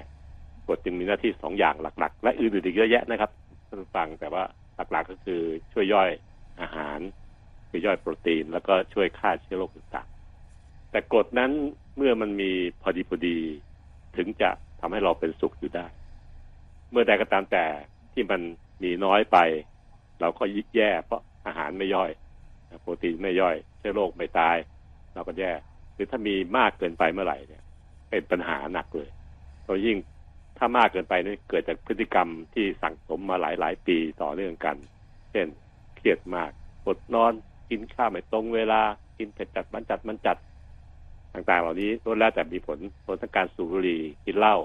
[0.66, 3.30] กรดจึงมีหน้าที่สองอย่างหลัก ๆ และอื่นๆอีกเยอะแยะนะครับ
[3.68, 4.42] ท่านฟังแต่ว่า
[4.92, 5.40] หลักๆก็คือ
[5.72, 6.10] ช่วยย่อย
[6.60, 6.98] อาหาร
[7.70, 11.52] คือย่อยโปรตีน แล้วก็ช่วยฆ่าเชื้อโรคต่างๆแต่กรดนั้น
[12.02, 13.36] เมื่อมันมีพอดีพอดี
[14.16, 15.86] ถึงจะทำให้เราเป็นสุขอยู่ได้
[16.90, 17.64] เมื่อใดก็ตามแต่
[18.12, 18.40] ที่มัน
[18.82, 19.38] มีน้อยไป
[20.20, 22.10] เราก็ยิ่งแย่เพราะอาหารไม่ย่อย
[22.80, 24.56] โปรตีนไม่ย่อยเชื้อโรคไม่ตาย
[25.14, 25.52] เราก็แย่
[25.94, 27.62] หรือถ้ามีมากเกินไปเมื่อไหร่เนี่ย
[28.10, 29.10] เป็นปัญหาหนักเลย
[29.64, 29.96] โดยยิ่ง
[30.58, 34.76] ถ้ามากเกินไปนี่เกิดจากพฤติกรรมที่สั่งสมมาหลายหลายๆปีต่อเนื่องกัน
[35.30, 35.46] เช่น
[35.96, 36.50] เครียดมาก
[36.86, 37.32] อดนอน
[37.70, 38.82] กินข้าวไม่ตรงเวลา
[39.18, 40.36] กินเผ็ดจัดมันจัดมันจัด
[41.34, 44.56] ต่างๆ เหล่านี้ล้วนแล้วแต่มีผลผลทางการสูบบุหรี่กินเหล้า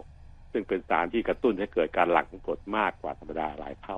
[0.51, 3.97] ซึ่งเป็นสารที่กระตุ้นให้เกิดการหลั่งของกรดมากกว่าธรรมดาหลายเท่า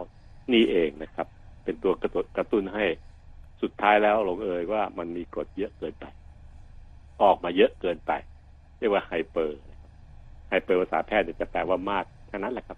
[0.53, 1.27] นี่เองนะครับ
[1.63, 2.85] เป็นตัวกระตุ้นกระตุ้นให้
[3.61, 6.05] สุดท้ายแล้วลงเอยว่ามันมีกรดเยอะเกินไป
[7.23, 8.11] ออกมาเยอะเกินไป
[8.77, 12.77] เรียกว่า hyper hyper ภาษาแพทย์จะแปลว่ามากเท่านั้นแหละครับ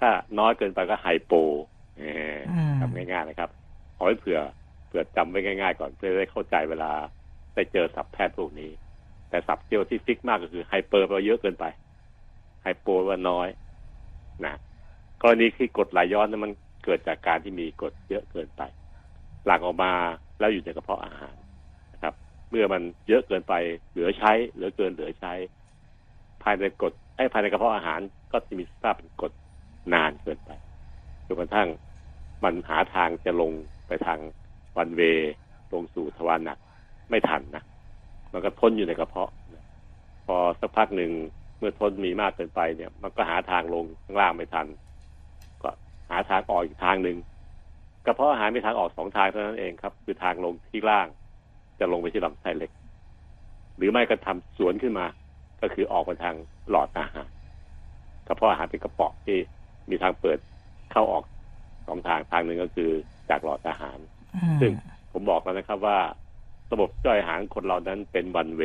[0.00, 1.32] ถ้าน้อยเกินไปก็ hypo
[2.80, 3.50] ทำง่ายๆนะครับ
[3.96, 4.38] ขอให้เผื่อ
[4.86, 6.92] เผื่อจำไว้ง่าย ๆ ก่อนเพื่อได้เข้าใจเวลา
[7.54, 8.70] ได้เจอศัพท์แพทย์พวกนี้
[9.32, 11.64] แต่ศัพท์เดียวที่ fix มากก็คือ hyper แปลว่าเยอะเกินไป
[12.62, 13.48] ไฮโปว่าน้อย
[14.44, 14.54] นะ
[15.22, 16.52] กรณีที่กดไหลย้อนนั้นมัน
[16.84, 18.62] เกิดจากการที่มีกดเยอะเกินไป
[19.46, 19.92] หลั่งออกมา
[20.38, 21.36] แล้วอยู่ในกระเพาะอาหาร
[21.92, 22.14] นะครับ
[22.50, 23.54] เมื่อมันเยอะเกินไป
[23.90, 25.32] เหลือใช้เหลือเกินเหลือใช้
[26.42, 28.00] ภายในกดไอ้ภายในกระเพาะอาหาร
[28.32, 29.32] ก็จะมีสภาพเป็นกด
[29.94, 30.50] นานเกินไป
[31.26, 31.68] จนกระทั่ง
[32.44, 33.52] มันหาทางจะลง
[33.86, 34.18] ไปทาง
[34.76, 35.02] วันเว
[35.72, 36.58] ลงสู่ทวารหนัก
[37.10, 37.62] ไม่ทันนะ
[38.32, 39.64] มันก็ทนอยู่ในกระเพาะนะ
[40.26, 41.10] พอสักพักหนึ่ง
[41.58, 44.66] เมื่อทนมีมากเกินไปเนี่ย มันก็หาทางลงข้างล่างไม่ทัน
[45.62, 45.70] ก็
[46.10, 47.16] หาทางออกอีกทางหนึ่ง
[48.06, 51.06] กระเพาะอาหารมีทางออกสองทางเท่านั้นเองครับ คือทางลงที่ล่าง
[51.78, 52.70] จะลงไปที่ลำไส้เล็ก
[53.76, 55.06] หรือไม่ก็ทำสวนขึ้นมา
[55.60, 56.34] ก็คือออกไปทาง
[56.70, 57.30] หลอดอาหาร
[58.28, 59.38] กระเพาะอาหารเป็นกระป๋องที่
[59.90, 60.38] มีทางเปิด
[60.92, 61.24] เข้าออก
[61.86, 62.90] สองทางทางหนึ่งก็คือ
[63.30, 63.98] จากหลอดอาหาร
[64.34, 64.72] อืมซึ่ง
[65.12, 65.98] ผมบอกแล้วนะครับว่า
[66.72, 68.62] ระบบย่อยอาหารคนเรานั้นเป็นวันเว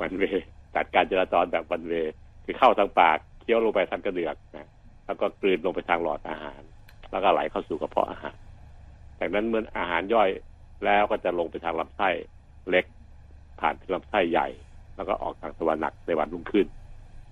[0.00, 0.24] วันเว
[0.74, 1.94] จัดการจราจรแบบวันเว
[2.44, 4.68] คือเข้าทางปากเคี้ยวลงไปทางกระเดือกนะ
[5.06, 6.62] แล้วก็กลืนลงไปทางหลอดอาหาร
[7.10, 8.36] แล้วก็ไหลเข้าสู่กระเพาะอาหาร
[9.18, 10.30] จากนั้นเมื่ออาหารย่อย
[10.84, 12.10] แล้วก็จะลงไปทางลำไส้
[12.70, 12.84] เล็ก
[13.60, 14.48] ผ่านที่ลำไส้ใหญ่
[14.96, 16.66] แล้วก็ออกทางสวรรค์ในวันรุ่งขึ้น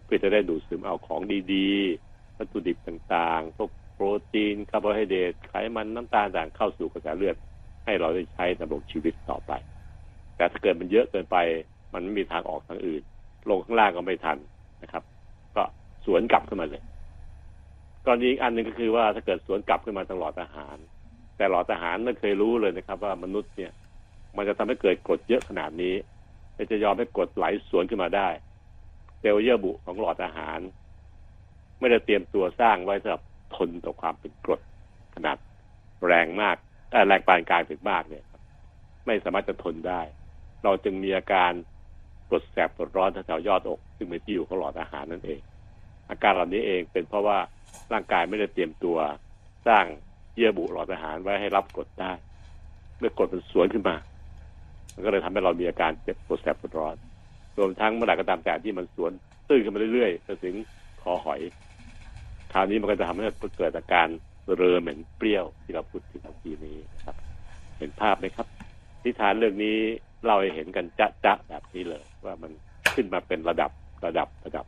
[0.05, 1.21] เพื่อจะได้ดูดซึมเอาของ
[1.53, 7.37] ดีๆ วัตถุดิบต่างๆพวกโปรตีนคาร์โบไฮเดรตไขมันน้ำตาลต่างเข้าสู่กระแสเลือด
[7.85, 9.53] ให้เราได้ใช้ดำรงชีวิตต่อไป
[10.37, 11.37] แต่ถ้าเกิดมันเยอะเกินไป
[11.95, 13.03] มันไม่มีทางออกทางอื่น
[13.49, 14.39] ลงข้างล่างก็ไม่ทัน
[14.83, 15.03] นะครับ
[15.57, 15.63] ก็
[16.05, 16.83] สวนกลับขึ้นมาเลย
[18.05, 20.77] กรณีอีกอันหนึ่งก็คือว่าถ้าเกิดสวนกลับขึ้นมาทางหลอดอาหาร
[21.37, 23.73] แต่หลอดอาหารไม่เคยรู้เลยนะครับ ว่ามนุษย์เนี่ย
[24.37, 25.95] มันจะทำให้เกิดกรดเยอะขนาดนี้
[26.71, 28.29] จะยอมให้กรดไหลสวนขึ้นมาได้
[29.19, 30.59] เซลล์เยื่อบุของหลอดอาหาร
[31.81, 33.23] ไม่ได้เตรียมตัวสร้างไว้สำหรับ
[33.57, 34.61] ทนต่อความเป็นกรด
[35.15, 35.37] ขนาด
[36.07, 36.57] แรงมาก
[37.07, 38.25] แรงปานกลางถึงมากเนี่ย
[39.07, 40.01] ไม่สามารถจะทนได้
[40.65, 41.53] เราจึงมีอาการ
[42.29, 45.41] ปวดแสบปวดร้อนแถวยอดอก ซึ่งเป็นที่อยู่ของหลอดอาหารนั่นเอง
[46.11, 47.39] อาการเหล่านี้เองเป็นเพราะว่า
[47.93, 48.99] ร่างกายไม่ได้เตรียมตัว
[49.67, 49.85] สร้าง
[50.35, 52.13] เยื่อบุหลอดอาหารไว้ให้รับกดได้
[52.99, 53.97] เมื่อกดมันสวนขึ้นมา
[54.95, 56.97] มันก็เลยทำให้เรามีอาการเจ็บปวดแสบปวดร้อน
[57.59, 59.13] รวมทั้งเมื่อไหร่ก็ตามแต่ที่มันสวน
[59.49, 60.55] ตื้นขึ้นมาเรื่อยๆจนถึง
[61.03, 61.41] คอหอย
[62.53, 63.23] คราวนี้มันก็จะทำให้
[63.59, 64.09] เกิดอาการ
[64.45, 67.17] เรอเหม็นเปรี้ยวที่เราพูดถึงเมื่อกี้นี้นะครับ
[67.79, 68.47] เห็นภาพไหมครับ
[69.05, 69.77] นิทานเรื่องนี้
[70.27, 72.51] เราเห็นกันจะจะแบบนี้เลย ว่ามัน
[72.95, 73.71] ขึ้นมาเป็นระดับ
[74.07, 74.67] ระดับระดับ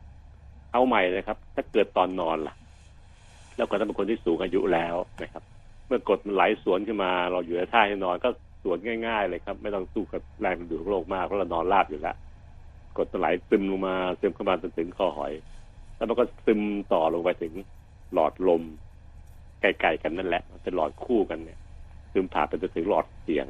[0.71, 2.55] เอาใหม่นะครับ ถ้าเกิดตอนนอนล่ะ
[3.57, 5.43] แล้วก็ถ้าเป็นคนที่สูงอายุแล้วนะครับ
[5.87, 8.29] เมื่อกดมันไหลสวนขึ้นมา เราอยู่ในท่าให้นอนก็
[8.63, 12.15] สวนง่าย ๆ เลยครับ ไม่ต้องสู้กับแรงดูดของโลกมากเพราะเรานอนราบอยู่แล้ว
[12.97, 15.33] กดไหลซึมลงมาซึมเข้ามาจนถึงคอหอย
[15.95, 16.61] แล้วมันก็ซึม
[16.93, 17.53] ต่อลงไปถึง
[18.13, 18.63] หลอดลม
[19.61, 21.59] ไกลๆกันนั่นแหละมันเป็นหลอดคู่กันเนี่ย
[22.11, 23.47] ซึมผ่านไปจนถึงหลอดเสียง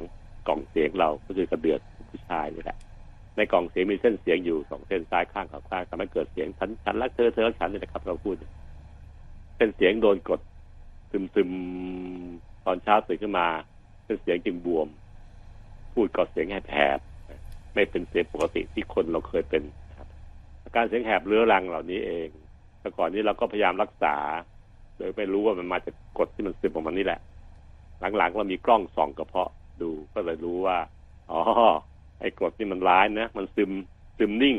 [0.48, 2.76] กล่องเสียงเราก็คือกระเดือกผู้ชายนี่แหละ
[3.36, 8.34] ในกล่องเสียงมีเส้นเสียงอยู่สองเส้นซ้ายข้างขวาข้างทำให้เกิดเสียงฉันฉันรักเธอเธอรักฉันนี่นะครับ เราพูด
[9.56, 10.40] เส้นเสียงโดนกด
[11.10, 11.50] ซึมซึม
[12.64, 13.46] ตอนเช้าตื่นขึ้นมา
[14.04, 14.88] เส้นเสียงจึงบวม
[15.92, 16.98] พูดก็เสียงแหบ
[17.74, 19.62] ไม่เป็นเสียงปกติที่คนเราเคยเป็น
[20.62, 22.28] อาการเสียงแหบเรื้อรังเหล่านี้เอง
[22.80, 24.16] แต่ก่อนนี้เราก็พยายามรักษา
[24.98, 27.20] โดยไม่รู้ว่ามันมาจากกรดที่มันซึมออกมานี่แหละ
[28.16, 29.50] หลังๆเรามีกล้องส่องกระเพาะ
[29.82, 30.78] ดูก็เลยรู้ว่า
[31.30, 31.40] อ๋อ
[32.20, 33.70] ไอ้กรดนี่มันร้ายนะมันซึม
[34.18, 34.56] ซึมนิ่ง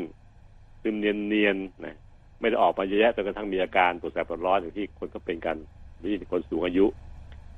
[0.82, 1.96] ซึมเนียนเนียนๆนะ
[2.40, 5.56] ไม่ได้ออกมาเยอะแยะจนกระทั่งมีอาการปวดแสบปวดร้อนอย่างที่คนก็เป็นกัน
[5.98, 6.86] หรือคนสูงอายุ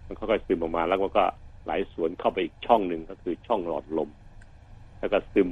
[0.06, 1.24] มันค่อยๆซึมออกมาแล้วมันก็
[1.64, 4.10] ไหลสวนเข้าไปอีกช่องหนึ่งก็คือช่องหลอดลม
[5.00, 5.50] แล้วก็ซึม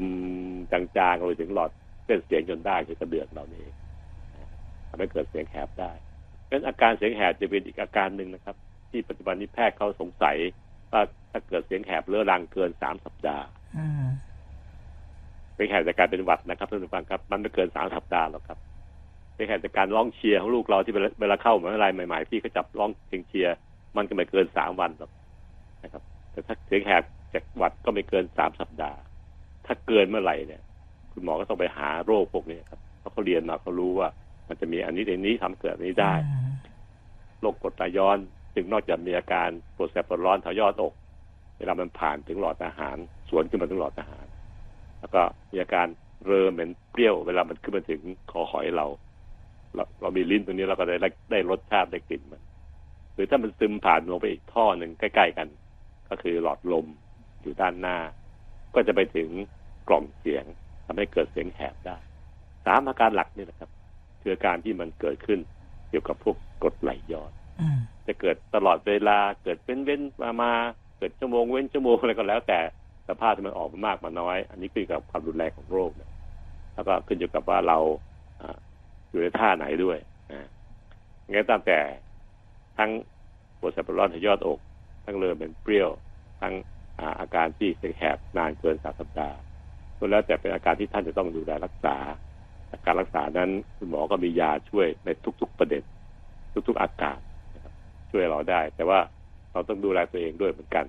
[0.73, 1.71] จางๆลงไปถึงหลอด
[2.07, 3.67] เส้นเสียงจนได้คือกระเดือกเหล่านี้
[4.89, 5.93] ทำให้เกิดเสียงแหบได้
[6.49, 8.57] เพราะฉะนั้นอาการเสียงแหบจะเป็นอีกอาการหนึ่งนะครับ
[8.91, 10.37] ที่ปัจจุบันนี้แพทย์เขาสงสัย
[10.93, 13.45] ว่าถ้าเกิดเสียงแหบเรื้อรังเกินสามสัปดาห์
[13.77, 14.09] อืม
[15.55, 18.59] เสียงแหบจากการเป็นหวัดนะครับท่านผู้ฟังครับ มันไม่เกินสามสัปดาห์หรอกครับ
[19.35, 23.55] เสียงแหบจากการร้องเชียร์ของลูกเราที่เวลาเวลาเข้ามหาวิทยาลัยใหม่ๆพี่เขาจับร้องเพลงเชียร์
[23.97, 25.11] มันก็ไม่เกินสามวันหรอก
[25.85, 27.03] นะครับ แต่ถ้าเสียงแหบ
[27.35, 28.99] จากหวัดก็ไม่เกินสามสัปดาห์
[29.67, 30.63] ถ้าเกินเมื่อไหร่เนี่ย
[31.13, 34.09] คุณหมอก็ต้องไปหาโรคพวกนี้ครับเพราะเขาเรียนมาเขารู้ว่า
[34.49, 36.15] มันจะมีอันนี้อันนี้ทำเกิดอันนี้ได้
[37.41, 38.19] โรคกรดไหลย้อน
[38.55, 40.93] จึงนอกจากมีอาการปวดแสบปวดร้อนแถวยอดอก
[41.59, 42.97] เวลามันผ่านถึงหลอดอาหาร
[43.29, 44.27] สวนขึ้นมาถึงหลอดอาหาร
[45.01, 45.87] แล้วก็มีอาการ
[46.25, 48.87] เรอเหม็นเปรี้ยวเวลามันขึ้นมาถึงคอหอยเรา
[49.75, 50.97] เราเรามีลิ้นตรงนี้เราก็ได้
[51.31, 52.43] ได้รสชาติได้กลิ่นมัน
[53.15, 55.49] หรือถ้ามันซึมผ่านลงไปอีกท่อหนึ่งใกล้ ๆ กัน
[56.09, 56.87] ก็คือหลอดลม
[57.43, 57.97] อยู่ด้านหน้า
[58.75, 59.29] ก็จะไปถึง
[59.89, 60.45] กล่องเสียง
[60.87, 61.97] ทำให้เกิดเสียงแหบได้
[62.67, 63.71] สามอาการหลักนี่นะครับ
[64.29, 65.41] คืออาการที่มันเกิดขึ้น
[65.91, 70.53] เกี่ยวกับพวกกรดไหลย้อนอืมจะเกิดตลอดเวลาเกิดเว้นเว้นมามา
[70.99, 72.61] เกิดชั่วโมงเว้นชั่วโมงอะไรก็แล้ว แต่
[73.09, 76.11] สภาพที่มันออกมามากมาน้อย อันนี้ขึ้นกับความรุนแรงของโรคนะ
[76.75, 77.79] แล้วก็ขึ้นอยู่กับว่าเรา
[78.41, 78.59] อ่า
[79.11, 79.99] อยู่ในท่าไหนด้วย
[80.33, 80.49] นะ
[81.31, 81.81] งั้นตามแต่
[82.79, 82.91] ทั้ง
[83.59, 84.59] ปวดแสบปวดร้อนที่ยอดอก
[85.05, 85.91] ทั้งเริ่มเป็นเปรี้ยว
[86.41, 86.55] ทั้ง
[86.99, 89.39] อ่าอาการที่เสียงแหบนานเกินสามสัปดาห์
[89.99, 91.97] ก็แล้วแต่เป็นอาการที่ท่านจะต้องดูแลรักษา
[92.85, 95.09] การรักษานั้นคุณหมอก็มียาช่วยใน
[95.41, 95.83] ทุก ๆประเด็น
[96.69, 97.19] ทุก ๆ อาการ
[97.55, 97.73] นะครับ
[98.11, 98.99] ช่วยเราได้ แต่ว่า
[99.53, 100.87] เราต้องดูแลตัวเองด้วยเหมือนกัน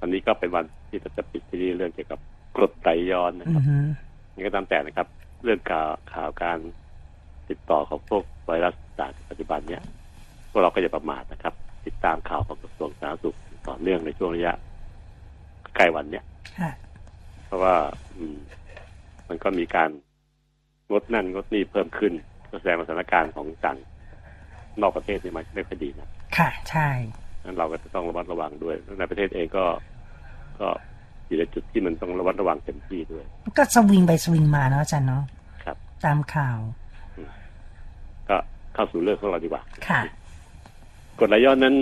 [0.00, 2.20] อันนี้ก็เป็นวันที่เราจะปิดที่นี่เรื่องเกี่ยวกับ
[2.56, 3.78] กรดไตย้อนนะอืครับอฮึ
[4.34, 5.06] นี่ก็ตามแต่นะครับ
[5.44, 6.58] เรื่องข่าวข่าวการ
[7.48, 9.82] ติดต่อของพวกไวรัสต่างๆปัจจุบันเนี่ย
[10.50, 11.54] พวกเราก็อย่าประมาทนะครับ
[11.86, 13.36] ติดตามข่าวของกระทรวงสาธารณสุข
[13.68, 14.52] ต่อเนื่องในช่วงระยะ
[15.76, 16.24] ใกล้วันเนี่ย
[16.60, 16.70] ค่ะ
[17.46, 17.74] เพราะว่า
[18.16, 18.36] อืม
[19.28, 19.90] มันก็มีการ
[20.90, 22.12] งดนั่นงดนี่เพิ่มขึ้น
[22.50, 23.78] ก็แสดงว่าสถานการณ์ของต่าง
[24.80, 26.88] นอกประเทศนี่มันไม่ค่อยดีนะค่ะ ใช่
[27.44, 29.64] นั้นเราก็จะต้องระมัดระวังด้วยแล้วในประเทศเองก็
[30.60, 30.68] ก็
[31.26, 33.24] อยู่ในจุดที่มันต้องระมัดระวังเต็มที่ด้วย
[33.58, 35.22] ก็สวิงไปสวิงมาเนาะอาจารย์เนาะ
[35.64, 36.58] ครับ ตามข่าว
[38.28, 38.36] ก็
[38.74, 40.00] เข้าสู่เรื่องของเราดีกว่า ค่ะ
[41.20, 41.76] กรดไหลย้อนนั้น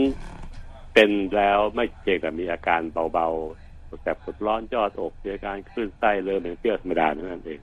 [0.95, 2.81] เป็นแล้วไม่เพียงแต่มีอาการ
[3.13, 7.61] เบาๆปวดแสบปวดร้อนยอดอกมีอาการคลื่นไส้เริ่มเป็นเปรี้ยวธรรมดานั่นเอง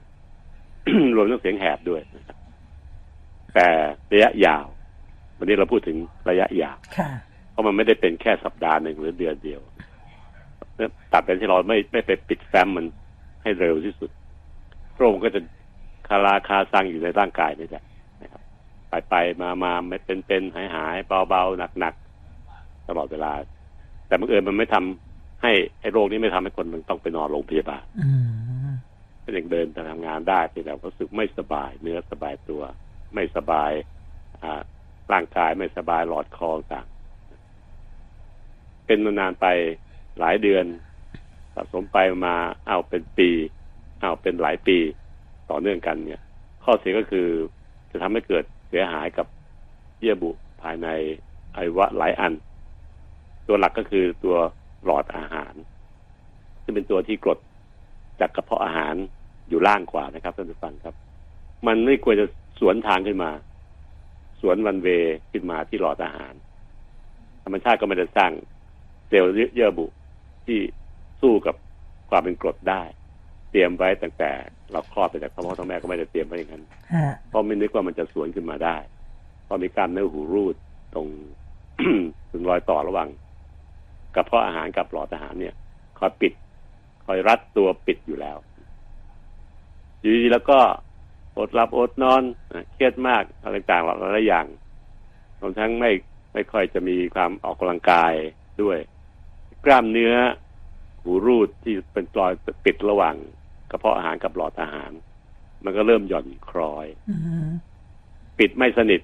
[1.16, 2.36] รวมทั้งเสียงแหบด้วยนะครับ
[3.54, 3.68] แต่
[4.12, 4.64] ระยะยาว
[5.38, 5.96] วันนี้เราพูดถึง
[6.30, 7.10] ระยะยาวค่ะ
[7.50, 9.60] เพราะมันไม่ได้เป็นแค่สัปดาห์หนึ่งหรือเดือนเดียว
[10.76, 12.86] เนี่ยตัดเป็นที่เราไม่ไม่ไปปิดแฟ้มมัน
[13.42, 14.10] ให้เร็วที่สุด
[14.96, 15.40] โรคมันก็จะ
[16.08, 17.95] คาราคาซังอยู่ในร่างกายนี่แหละนะครับ
[18.88, 21.94] ไปไปมามาไม่เป็นเป็นหายหายเบาเบาหนักหนัก
[22.88, 23.32] ตลอดเวลา
[24.06, 28.08] แต่บังเอิญมันไม่ทำให้ไอ้โรคนี้ไม่ทำให้คนมันต้องไปนอนโรงพยาบาลอื
[28.66, 28.70] ม
[29.22, 32.62] ก็ยังเดินทำงานได้แต่เราก็รู้สึกไม่สบาย เนื้อสบายตัว
[33.14, 33.72] ไม่สบาย
[34.42, 34.62] อ่า
[35.12, 36.86] ร่างกายไม่สบายหลอดคอต่าง
[38.86, 39.46] เป็นมานานไป
[40.18, 40.64] หลายเดือน
[41.54, 43.30] สะสมไปมาเอาเป็นปี
[44.00, 44.78] เอาเป็นหลายปี
[45.50, 46.22] ต่อเนื่องกันเนี่ย
[46.64, 47.28] ข้อเสียก็คือ
[47.90, 49.26] จะทำให้เกิด เสียหายกับ
[50.00, 50.30] เยื่อบุ
[50.62, 50.88] ภายใน
[51.56, 52.32] อวัยวะหลายอัน
[53.46, 54.36] ตัวหลักก็คือตัว
[54.84, 55.54] หลอดอาหาร
[56.62, 57.38] ซึ่งเป็นตัวที่กรด
[58.20, 58.94] จากกระเพาะอาหาร
[59.48, 60.94] อยู่ล่างกว่านะครับท่านผู้ฟังครับ
[61.66, 62.26] มันไม่ควรจะ
[62.60, 63.30] สวนทางขึ้นมา
[64.40, 64.88] สวนวันเว
[65.32, 66.34] ขึ้นมาที่หลอดอาหาร
[67.44, 68.32] ธรรมชาติก็ไม่ได้สร้าง
[69.08, 69.86] เซลล์เยื่อบุ
[70.46, 70.58] ที่
[71.20, 71.54] สู้กับ
[72.10, 72.82] ความเป็นกรดได้
[73.56, 74.30] รียมไว้ตั้งแต่
[74.72, 76.64] เราคลอดไปจากท้องพ่อท้องแม่ก็ไม่ได้เตรียมไว้อย่างนั้น
[76.94, 78.76] ฮะเพราะไม่นึกว่ามันจะสวนขึ้นมาได้
[79.44, 80.56] เพราะมีกล้ามเนื้อหูรูด
[80.94, 81.06] ตรง
[82.30, 83.08] ถึงรอยต่อระหว่าง
[84.14, 85.54] กระเพาะอาหารกับหลอดอาหารเนี่ย
[85.98, 86.32] คอยปิด
[87.06, 88.36] คอยรัดตัวปิดอยู่แล้ว
[90.00, 90.58] อยู่ดีๆแล้วก็
[91.38, 94.46] อดหลับอดนอนนะเครียดมากอะไรต่างๆหลายๆอย่าง
[95.40, 95.90] รวมทั้งไม่
[96.32, 98.12] ไม่ค่อยจะมีความออกกำลังกาย
[98.62, 98.78] ด้วย
[99.64, 100.14] กล้ามเนื้อ
[101.02, 102.32] หูรูดที่เป็นรอย
[102.64, 103.14] ปิดระหว่าง
[103.70, 104.90] กระเพาะอาหารกับหลอดอาหาร
[105.64, 107.50] มันก็เริ่มหย่อนคล้อยอืม
[108.38, 109.00] ปิดไม่สนิท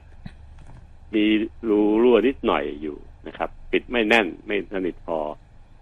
[1.14, 1.24] มี
[1.68, 2.96] รูรั่วนิดหน่อยอยู่
[3.26, 5.18] นะครับ ปิดไม่แน่นไม่สนิทพอ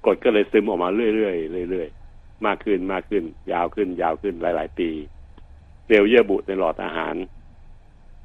[0.06, 1.32] กดก็เลยซึมออกมาเรื่อ
[1.64, 4.88] ยๆเรื่อยๆมากขึ้นมากขึ้น ยาวขึ้น ยาวขึ้นหลาย ๆ ปี
[5.86, 7.14] เซลล์เยื่อบุในหลอดอาหาร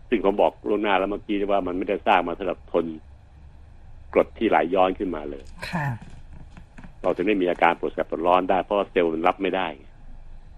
[0.10, 2.86] ซึ่งผมบอกล่วงหน้าแล้วเมื่อกี้ว่ามันไม่ได้สร้างมาสำหรับทน
[4.14, 5.88] กรดที่ไหลย้อนขึ้นมาเลย ค่ะ
[7.02, 9.85] เราจะไม่มีอาการปวดแสบปวดร้อนได้เพราะว่าเซลล์มันรับไม่ได้ไง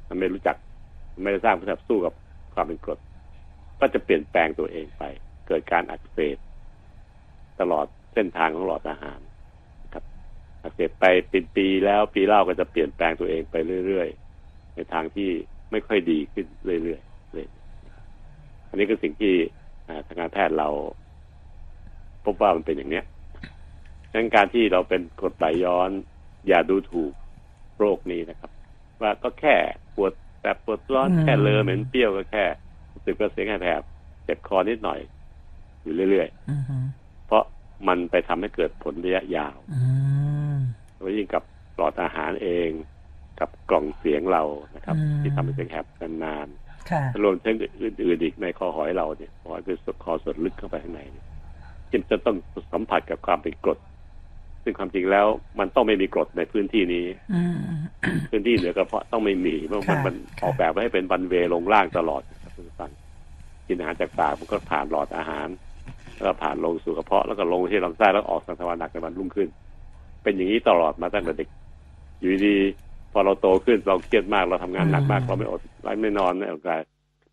[0.07, 0.55] มันไม่รู้จัก
[1.13, 2.13] มันไม่ได้สร้างเพื่อสู้กับ
[2.53, 2.99] ความเป็นกรด
[3.79, 5.03] ก็จะเปลี่ยนแปลงตัวเองไป
[5.47, 6.37] เกิดการอักเสบ
[7.59, 9.19] ตลอดเส้นทางของหลอดอาหาร
[9.93, 10.03] ครับ
[10.63, 15.29] อักเสบไปเป็นปีแล้วปีเล่าก็จะเปลี่ยนแปลงตัวเองไปเรื่อยๆ ในทางที่
[15.71, 16.45] ไม่ค่อยดีขึ้น
[16.83, 17.47] เรื่อยๆเลย
[18.69, 19.33] อันนี้คือสิ่งที่
[20.07, 20.69] ทางการแพทย์เรา
[22.25, 23.05] พบว่ามันเป็นอย่างเนี้ย
[24.13, 25.89] ดังการที่เราเป็นกรดไหลย้อน
[26.47, 27.13] อย่าดูถูก
[27.77, 28.51] โรคนี้นะครับ
[29.01, 29.55] ว่าก็แค่
[29.95, 32.45] ปวดแบบปวดร้อนอืมแค่เลอเหม็นเปรี้ยวก็แค่
[32.93, 33.81] รู้สึกกระเสียงแผลบ
[34.25, 34.99] เจ็บคอนิดหน่อย
[35.83, 37.43] อยู่เรื่อยอืมๆเพราะ
[37.87, 39.81] มันไปทำให้เกิดผลระยะยาวอื
[40.55, 40.57] ม
[40.97, 41.43] โดยยิ่งกับ
[41.75, 42.69] หลอดอาหารเอง
[43.39, 44.43] กับกล่องเสียงเรา
[44.75, 45.85] นะครับอืมที่ทำให้เสียงแหบ
[46.25, 46.47] นาน
[46.89, 51.25] ค่ะๆรวมทั้งอื่นๆอีกในคอหอยเราเนี่ยคอหอยคือคอส่วนลึกเข้าไปข้างในเนี่ย
[51.89, 52.35] ที่จะต้อง
[52.73, 53.79] สัมผัสกับความเป็นกรด
[54.67, 55.27] ซึ่งความจริงแล้ว
[55.59, 57.57] มันต้องไม่มีกรดในพื้นที่นี้อืม
[58.31, 62.91] พื้นที่เหนือกระเพาะต้องไม่มีเพราะมันค่ะมันออกแบบไว้ให้เป็นบันเวย์ลงล่างตลอดครับคุณผู้ฟัง
[63.67, 65.47] กินอาหารจากปากมันก็ผ่านหลอดอาหาร
[66.15, 69.49] แล้วก็ผ่านลงสู่กระเพาะแล้วก็ลงที่ลำไส้แล้วออกทางทวารหนักในวันรุ่งขึ้น
[70.23, 71.49] เป็นอย่างนี้ตลอดมาตั้งแต่เด็ก
[72.19, 76.81] อยู่ดีๆพอเราโตขึ้นเราเครียดมากเราทำงานหนักมากอืมเราไม่อดเราไม่นอนไม่ออกกาย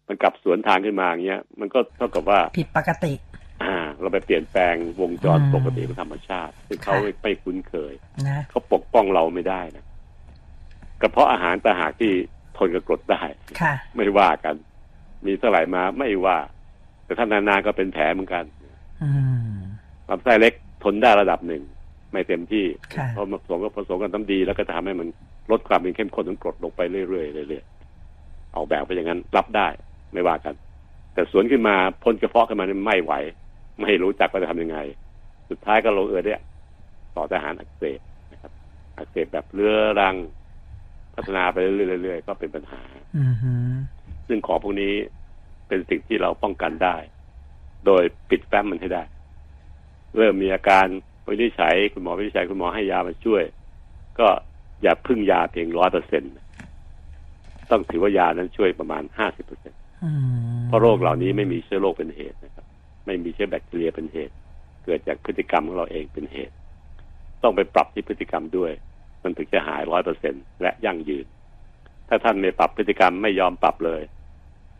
[0.09, 3.34] มันกลับสวนทางขึ้นมาอย่างเงี้ย มันก็เท่ากับว่าผิดปกติอ่า
[4.01, 7.95] เราไปเปลี่ยนแปลงวงจรอืมปกติของธรรมชาติ ซึ่งเขาค่ะไม่ไม่คุ้นเคย
[8.29, 9.85] นะเขาปกป้องเราไม่ได้นะ
[11.01, 12.13] กระเพาะอาหารต่างหากที่
[12.59, 13.23] ทนกับกรดได้
[13.61, 14.55] ค่ะไม่ว่ากัน
[15.27, 16.39] มีเท่าไหร่มาไม่ว่า
[17.05, 18.45] แต่ถ้านานๆก็เป็นแผลเหมือนกัน
[19.03, 19.11] อื
[19.55, 19.57] ม
[20.09, 20.53] ลำไส้เล็ก
[20.85, 21.63] ทนได้ระดับหนึ่ง
[22.13, 25.09] ไม่เต็มที่ค่ะเพราะมันผสมกับผสมกันน้ำดี แล้วก็จะทำให้มัน
[25.51, 29.69] ลดความเป็นเข้มข้นของกรดลงไปเรื่อยๆเรื่อยๆเอาแบบไปอย่างนั้นรับได้
[30.13, 30.55] ไม่ว่ากัน
[31.15, 33.13] แต่สวนขึ้นมาพ้นกระเพาะขึ้นมานี่ไม่ไหว
[33.81, 34.79] ไม่รู้จักว่าจะทำยังไง
[35.51, 36.41] สุดท้ายก็ลงเอยเนี่ย
[37.17, 38.01] ต่อทหารอักเสบ
[38.33, 38.53] นะครับ
[38.97, 40.17] อักเสบแบบเรื้อรัง
[41.15, 42.83] พัฒนาไปเรื่อยๆเรื่อยๆก็เป็นปัญหา
[43.17, 43.53] อืมฮึ
[44.27, 44.95] ซึ่งของพวกนี้
[45.69, 46.97] เป็นสิ่งที่เราป้องกันได้
[47.87, 49.05] โดยปิดแฟ้มมันให้ได้
[50.17, 50.87] เริ่มมีอาการ
[51.29, 53.43] วินิจฉัยคุณหมอวินิจฉัยคุณหมอให้ยามาช่วย
[54.19, 54.29] ก็
[54.83, 56.23] อย่าพึ่งยาเพียงร้อยเปอร์เซ็น
[57.71, 59.73] ต้องถือว่ายานั้นช่วยประมาณห้าสิบเปอร์เซ็น
[60.05, 60.11] อื
[60.55, 62.64] มเพราะโรคเหล่านี้ไม่มีเชื้อโรคเป็นเหตุนะครับ
[63.07, 64.35] ไม่มีเชื้อแบคทีเรียเป็นเหตุ
[64.85, 66.55] เกิดจากพฤติกรรมของเราเองเป็นเหตุ
[67.43, 68.73] ต้องไปปรับที่พฤติกรรมด้วย
[69.23, 71.27] มันถึงจะหายร้อยเปอร์เซ็นและยั่งยืน
[72.09, 74.03] ถ้าท่านไม่ปรับพฤติกรรมไม่ยอมปรับเลย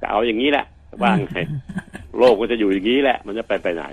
[0.01, 0.67] จะเอาอย่างนี้แหละ
[1.03, 1.39] ว่างไง
[2.17, 3.85] โรคมันจะอยู่อย่างนี้แหละ มันจะไปไปไหน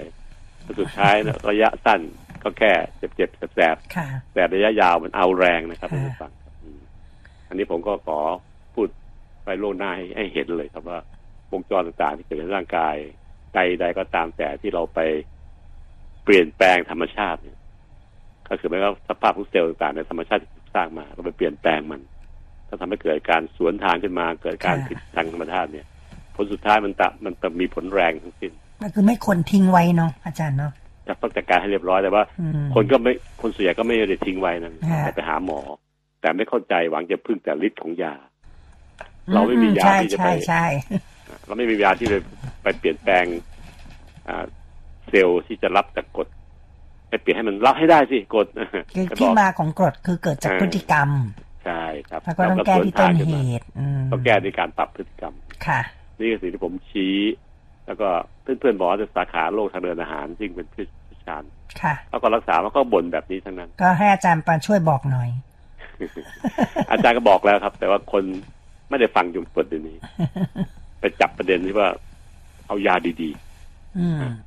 [0.64, 2.02] แล้วสุดท้ายนะระยะสั้น
[2.44, 6.82] ก็แค่เจ็บๆแสบๆค่ะแต่ระยะยาวมันเอาแรงนะครับค่ะท่านผู้ฟังครับอืม
[7.48, 8.20] อันนี้ผมก็ขอ
[8.76, 8.88] พูด
[9.44, 11.00] ไปโลกหน้าให้ให้เห็นเลยครับว่า
[11.52, 12.96] วงจรต่างๆที่เกิดในร่างกาย
[13.56, 14.99] ใดๆก็ตามแต่ที่เราไป
[16.24, 17.58] เปลี่ยนแปลงธรรมชาติเนี่ย
[18.49, 22.02] ก็คือหมายความว่าสภาพของเซลล์ต่างๆในธรรมชาติที่ถูกสร้างมาเราไปเปลี่ยนแปลงมัน
[22.68, 25.86] ถ้าทำให้เกิดการสวนทางขึ้นมา เกิดการค่ะผิดทางธรรมชาติเนี่ย
[26.36, 30.72] ผลสุดท้ายมันตะมันจะมีผลแรงทั้งสิ้นก็คือไม่ควรทิ้งไว้เนาะอาจารย์เนาะ
[31.08, 35.60] จะต้องจัดการให้เรียบร้อยแต่ว่าอืมคนก็ไม่คนส่วนใหญ่ก็ไม่ได้ทิ้งไว้นะฮะแต่ไปหาหมอ
[36.22, 38.14] แต่ไม่เข้าใจหวังจะพึ่งแต่ฤทธิ์ของยา
[39.34, 40.66] เราไม่มียาใช่ที่จะไปใช่ใช่
[41.47, 42.14] เราไม่มียาที่ไป
[42.62, 43.26] ไปเปลี่ยนแปลง
[45.09, 46.28] เซลล์ที่จะรับจากกฎ
[47.09, 48.47] ไปเปลี่ยนให้มันรับให้ได้สิกฎ
[48.95, 51.09] คือที่มาของกฎคือเกิดจากพฤติกรรม
[51.66, 53.66] ใช่ครับแล้วก็ต้องแก้ที่ต้นเหตุ
[54.12, 55.34] ต้องแก้ในการปรับพฤติกรรม
[55.68, 55.82] ค่ะ
[56.20, 57.16] นี่คือสิ่งที่ผมชี้
[57.86, 58.09] แล้วก็
[58.41, 60.86] เพื่อนๆบอกจะสาขาโรคทางเดินอาหารซึ่งเป็นผู้
[61.26, 61.43] ชาญ
[61.82, 65.30] ค่ะแล้วก็รักษาแล้วก็บ่นแบบนี้ทั้งนั้น ก็ให้อาจารย์ปาช่วยบอกหน่อย
[66.91, 68.24] อาจารย์ก็บอกแล้วครับ แต่ว่าคน
[68.89, 69.97] ไม่ได้ฟังจุดประเด็นนี้
[70.99, 71.89] ไปจับประเด็นที่ว่า
[72.72, 73.98] เอายาดีๆ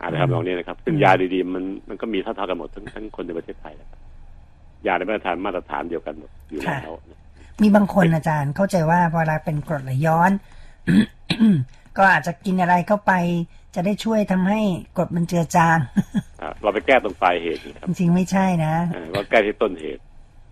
[0.01, 4.01] อ่านะครับลองนี้นะครับซึ่งยาดีๆ มันมันก็มีเท่าๆกันหมดทั้งทั้งคนในประเทศไทยนะครับ
[4.87, 6.93] ยาในมาตรฐานมาตรฐานเดียวกันหมดอยู่แล้ว
[7.63, 10.33] มีบางคนอาจารย์เข้าใจว่าเวลาเป็นกรดไหลย้อน
[11.97, 13.13] ก็อาจจะกินอะไรเข้าไป
[13.75, 14.61] จะได้ช่วยทำให้
[14.97, 15.79] กรดมันเจือจาง
[16.63, 18.75] เราไปแก้ตรงปลายเหตุครับ จริงไม่ใช่นะ
[19.15, 20.03] ว่าแก้ที่ต้นเหตุ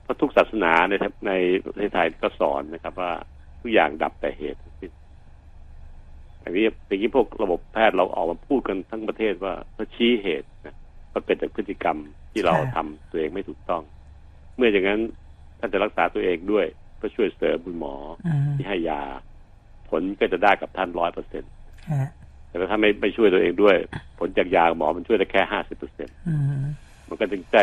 [0.03, 0.93] เพราะทุกศาสนาใน
[1.27, 1.33] ใน
[1.65, 3.13] ประเทศไทยก็สอนนะครับ ว่า
[3.61, 4.61] ทุกอย่างดับแต่เหตุ
[6.43, 10.75] อย่างนี้อย่างนี้พวกระบบแพทย์เราออกมาพูดกันทั้งประเทศว่าเขาชี้เหตุนะ
[11.13, 11.99] ว่าเกิดจากพฤติกรรม
[12.33, 13.83] ที่เราทำตัวเองไม่ถูกต้อง
[14.57, 15.01] เมื่ออย่างนั้น
[15.59, 16.67] ท่านจะรักษาตัวเองด้วย
[16.97, 17.95] เพื่อช่วยเสริมคุณหมอ
[18.57, 19.03] ที่ให้ยา
[19.89, 21.53] ผลก็จะได้กับท่านร้อยเปอร์เซ็นต์
[22.49, 23.77] แต่ถ้าไม่ไม่ช่วยตัวเองด้วย
[24.19, 26.17] ผลจากยาหมอมันช่วยได้แค่ห้าสิบเปอร์เซ็นต์
[27.09, 27.57] มันก็จึงใจ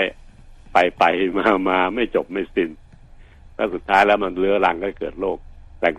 [0.74, 1.04] ไปไป
[1.38, 2.70] มามาไม่จบไม่สิ้น
[3.56, 5.38] แล้วสุดท้ายแล้วมันเลื้อรังก็เกิดโรค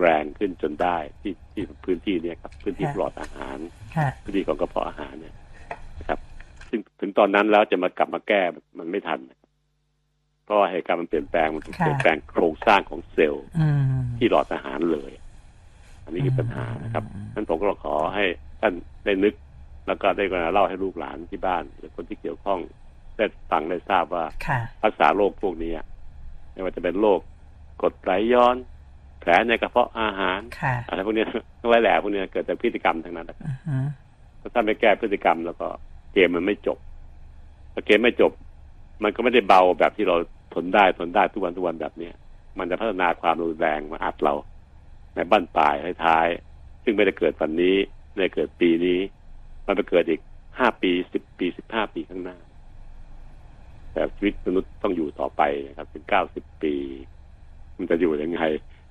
[0.02, 3.58] แรงๆขึ้นจนได้ที่ที่พื้นที่เนี่ยครับพื้นที่ปลอดอาหาร
[4.22, 5.34] พื้นที่ของกระเพาะอาหารเนี่ย
[5.98, 6.18] นะครับ
[6.68, 8.42] ซึ่งถึงตอนนั้นแล้วจะมากลับมาแก้
[8.78, 9.20] มันไม่ทัน
[10.44, 13.46] เพราะเหตุการณ์มันเปลี่ยนแปลงมันเปลี่ยนแปลงโครงสร้างของเซลล์
[14.18, 15.12] ที่หลอดอาหารเลย
[16.04, 17.04] อันนี้คือปัญหานะครับ
[17.34, 18.24] นั้นผมก็ขอให้
[18.60, 18.72] ท่าน
[19.04, 19.34] ได้นึก
[19.86, 22.60] แล้วก็ได้กาเล่าให้ลูกหลานที่บ้าน หรือคนที่เกี่ยวข้อง
[23.16, 24.24] ได้ฟังได้ทราบว่า
[24.84, 25.72] รักษาโรคพวกนี้
[26.52, 27.20] ไม่ว่าจะเป็นโรค
[27.82, 28.56] กดไหลย้อน
[29.20, 30.40] แผลในกระเพาะอาหาร
[30.88, 31.24] อะไรพวกนี้
[31.60, 33.46] ทั้งหลายแหล่พวกนี้เกิดจากพฤติกรรมทั้งนั้นนะครั
[34.48, 35.66] บถ้าไม่แก้พฤติกรรมแล้วก็
[36.12, 36.78] เกมมันไม่จบ
[37.74, 38.32] ถ้าเกมไม่จบ
[39.02, 40.16] มันก็ไม่ได้เบาแบบที่เรา
[40.54, 42.14] ทนได้ทนได้ทุกวันทุกวันแบบเนี้ย
[42.58, 44.34] มันจะพัฒนาความรุนแรงมาอัดเรา
[45.14, 47.76] ในบ้านปลายท้ายๆซึ่งไม่ได้เกิดวันนี้
[48.10, 48.98] ไม่ได้เกิดปีนี้
[49.66, 50.20] มันไปเกิดอีก
[50.58, 52.36] ห้าปีสิบปีสิบห้าปีข้างหน้า
[53.92, 56.74] แต่ชีวิตมนุษย์ต้องอยู่ต่อไปนะครับถึงเก้าสิบปี
[57.78, 58.40] มันจะอยู่ยังไง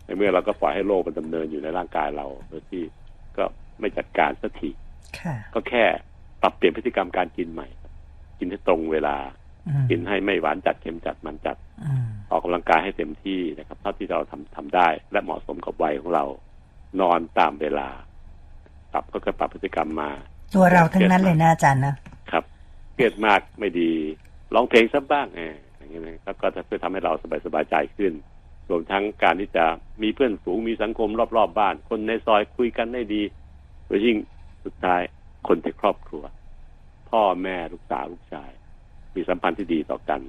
[0.09, 2.83] ในเมื่อเราก็ปล่อยให้โรคมันดำเนินอยู่ในร่างกายเราโดยที่
[3.37, 3.43] ก็
[3.79, 4.69] ไม่จัดการสักที
[5.53, 5.83] ก็แค่
[6.41, 7.67] ปรับเปลี่ยนพฤติกรรมการกินใหม่
[8.39, 9.17] กินให้ตรงเวลา
[9.89, 11.57] กินให้ไม่หวานจัดเค็มจัดมันจัด
[12.31, 16.25] ออกกำลังกายให้เต็มที่นะครับเท่าที่เราทำทำได้ และเหมาะสมกับวัยของเรา
[17.01, 17.89] นอนตามเวลา
[18.93, 20.11] ปรับก็คือปรับพฤติกรรมมา
[20.55, 21.95] ตัวเราทั้งนั้นเลยนะอาจารย์นะ
[22.31, 22.43] ครับ
[22.93, 23.91] เครียดมากไม่ดี
[24.53, 26.03] ร้องเพลงสักบ้างเอออย่างเงี้ย
[26.41, 28.13] ก็จะช่วยทำให้เราสบายสบายใจขึ้น
[28.69, 29.65] รวมทั้งการที่จะ
[30.01, 33.21] มีเพื่อนฝูงมีสังคมรอบๆบบ้าน คนในซอยคุยกันได้ดี
[33.85, 34.17] โดยยิ่ง
[34.65, 35.01] สุดท้าย
[35.47, 36.23] คนในครอบครัว
[37.09, 38.51] พ่อแม่ลูกสาวลูกชาย
[39.15, 40.21] มีสัมพันธ์ที่ดีต่อกัน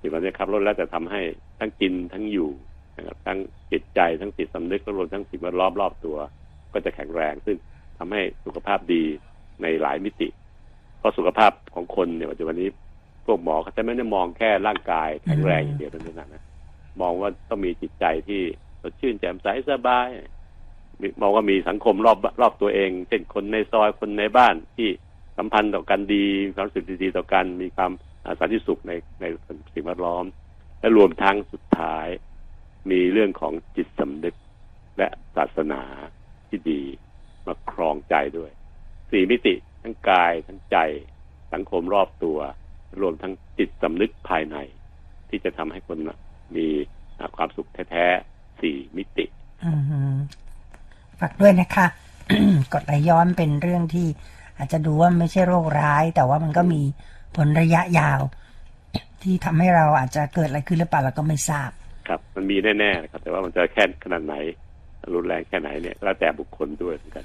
[0.00, 1.22] สิ่งเหล่านี้ครับลดแล้วแต่ทำให้
[1.58, 2.50] ทั้งกินทั้งอยู่
[2.96, 3.38] นะครับทั้ง
[3.72, 6.16] จิตใจทั้งจิตสำนึกรวมทั้งสิ่งแวดล้อมรอบตัว
[6.72, 7.56] ก็จะแข็งแรง ซึ่ง
[7.98, 9.02] ทำให้สุขภาพดี
[9.62, 10.28] ในหลายมิติ
[10.98, 12.68] เพราะสุขภาพของคนเนี่ยปัจจุบันนี้
[13.26, 16.42] พวกหมอเขาจะไม่ได้มองแค่ร่างกายแข็งแรงอย่างเดียวเท่านั้นนะ
[17.00, 18.40] มองว่าต้องมีจิตใจที่
[18.82, 20.08] สดชื่นแจ่มใสสบาย
[21.20, 24.88] มองว่ามีสังคมรอบรอบตัวเองเช่นคนในซอยคนในบ้านที่
[25.38, 26.24] สัมพันธ์ต่อกันดี
[26.54, 27.92] ความรู้สึกดีๆต่อกันมีความ
[28.40, 29.24] สันติสุขในใน
[29.74, 30.24] สิ่งแวดล้อม
[30.80, 32.06] และรวมทั้งสุดท้าย
[32.90, 34.34] มีเรื่องของจิตสำนึก
[34.98, 35.82] และศาสนา
[36.48, 36.80] ที่ดี
[37.46, 38.50] มาครองใจด้วย
[39.10, 40.76] สี่มิติทั้งกายทั้งใจ
[41.52, 42.38] สังคมรอบตัว
[43.00, 44.56] รวมทั้งจิตสำนึกภายใน
[45.28, 45.98] ที่จะทำให้คน
[46.56, 46.66] มี
[47.36, 49.24] ความสุขแท้ๆสี่มิติ
[51.20, 51.86] ฝากด้วยนะคะ
[52.72, 54.06] กดไหลย้อนเป็นเรื่องที่
[54.58, 56.80] อาจจะดูว่าไม่ใช่โรคร้าย แต่ว่ามันก็มี
[57.36, 58.20] ผลระยะยาว
[59.22, 61.70] ที่ทำให้เราอาจจะเกิดอะไรขึ้นหรือเปล่าเราก็ไม่ทราบ
[62.08, 64.34] ครับ มันมีแน่ๆครับ แต่ว่ามันจะแค่ขนาดไหน
[65.14, 67.24] รุนแรงแค่ไหนเนี่ยแล้วแต่บุคคลด้วยเหมือนกัน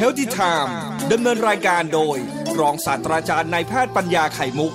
[0.00, 0.72] Healthy Time
[1.12, 2.16] ดำเนินรายการโดย
[2.60, 4.72] รองศาสตราจารย์นายแพทย์ปัญญาไข่มุก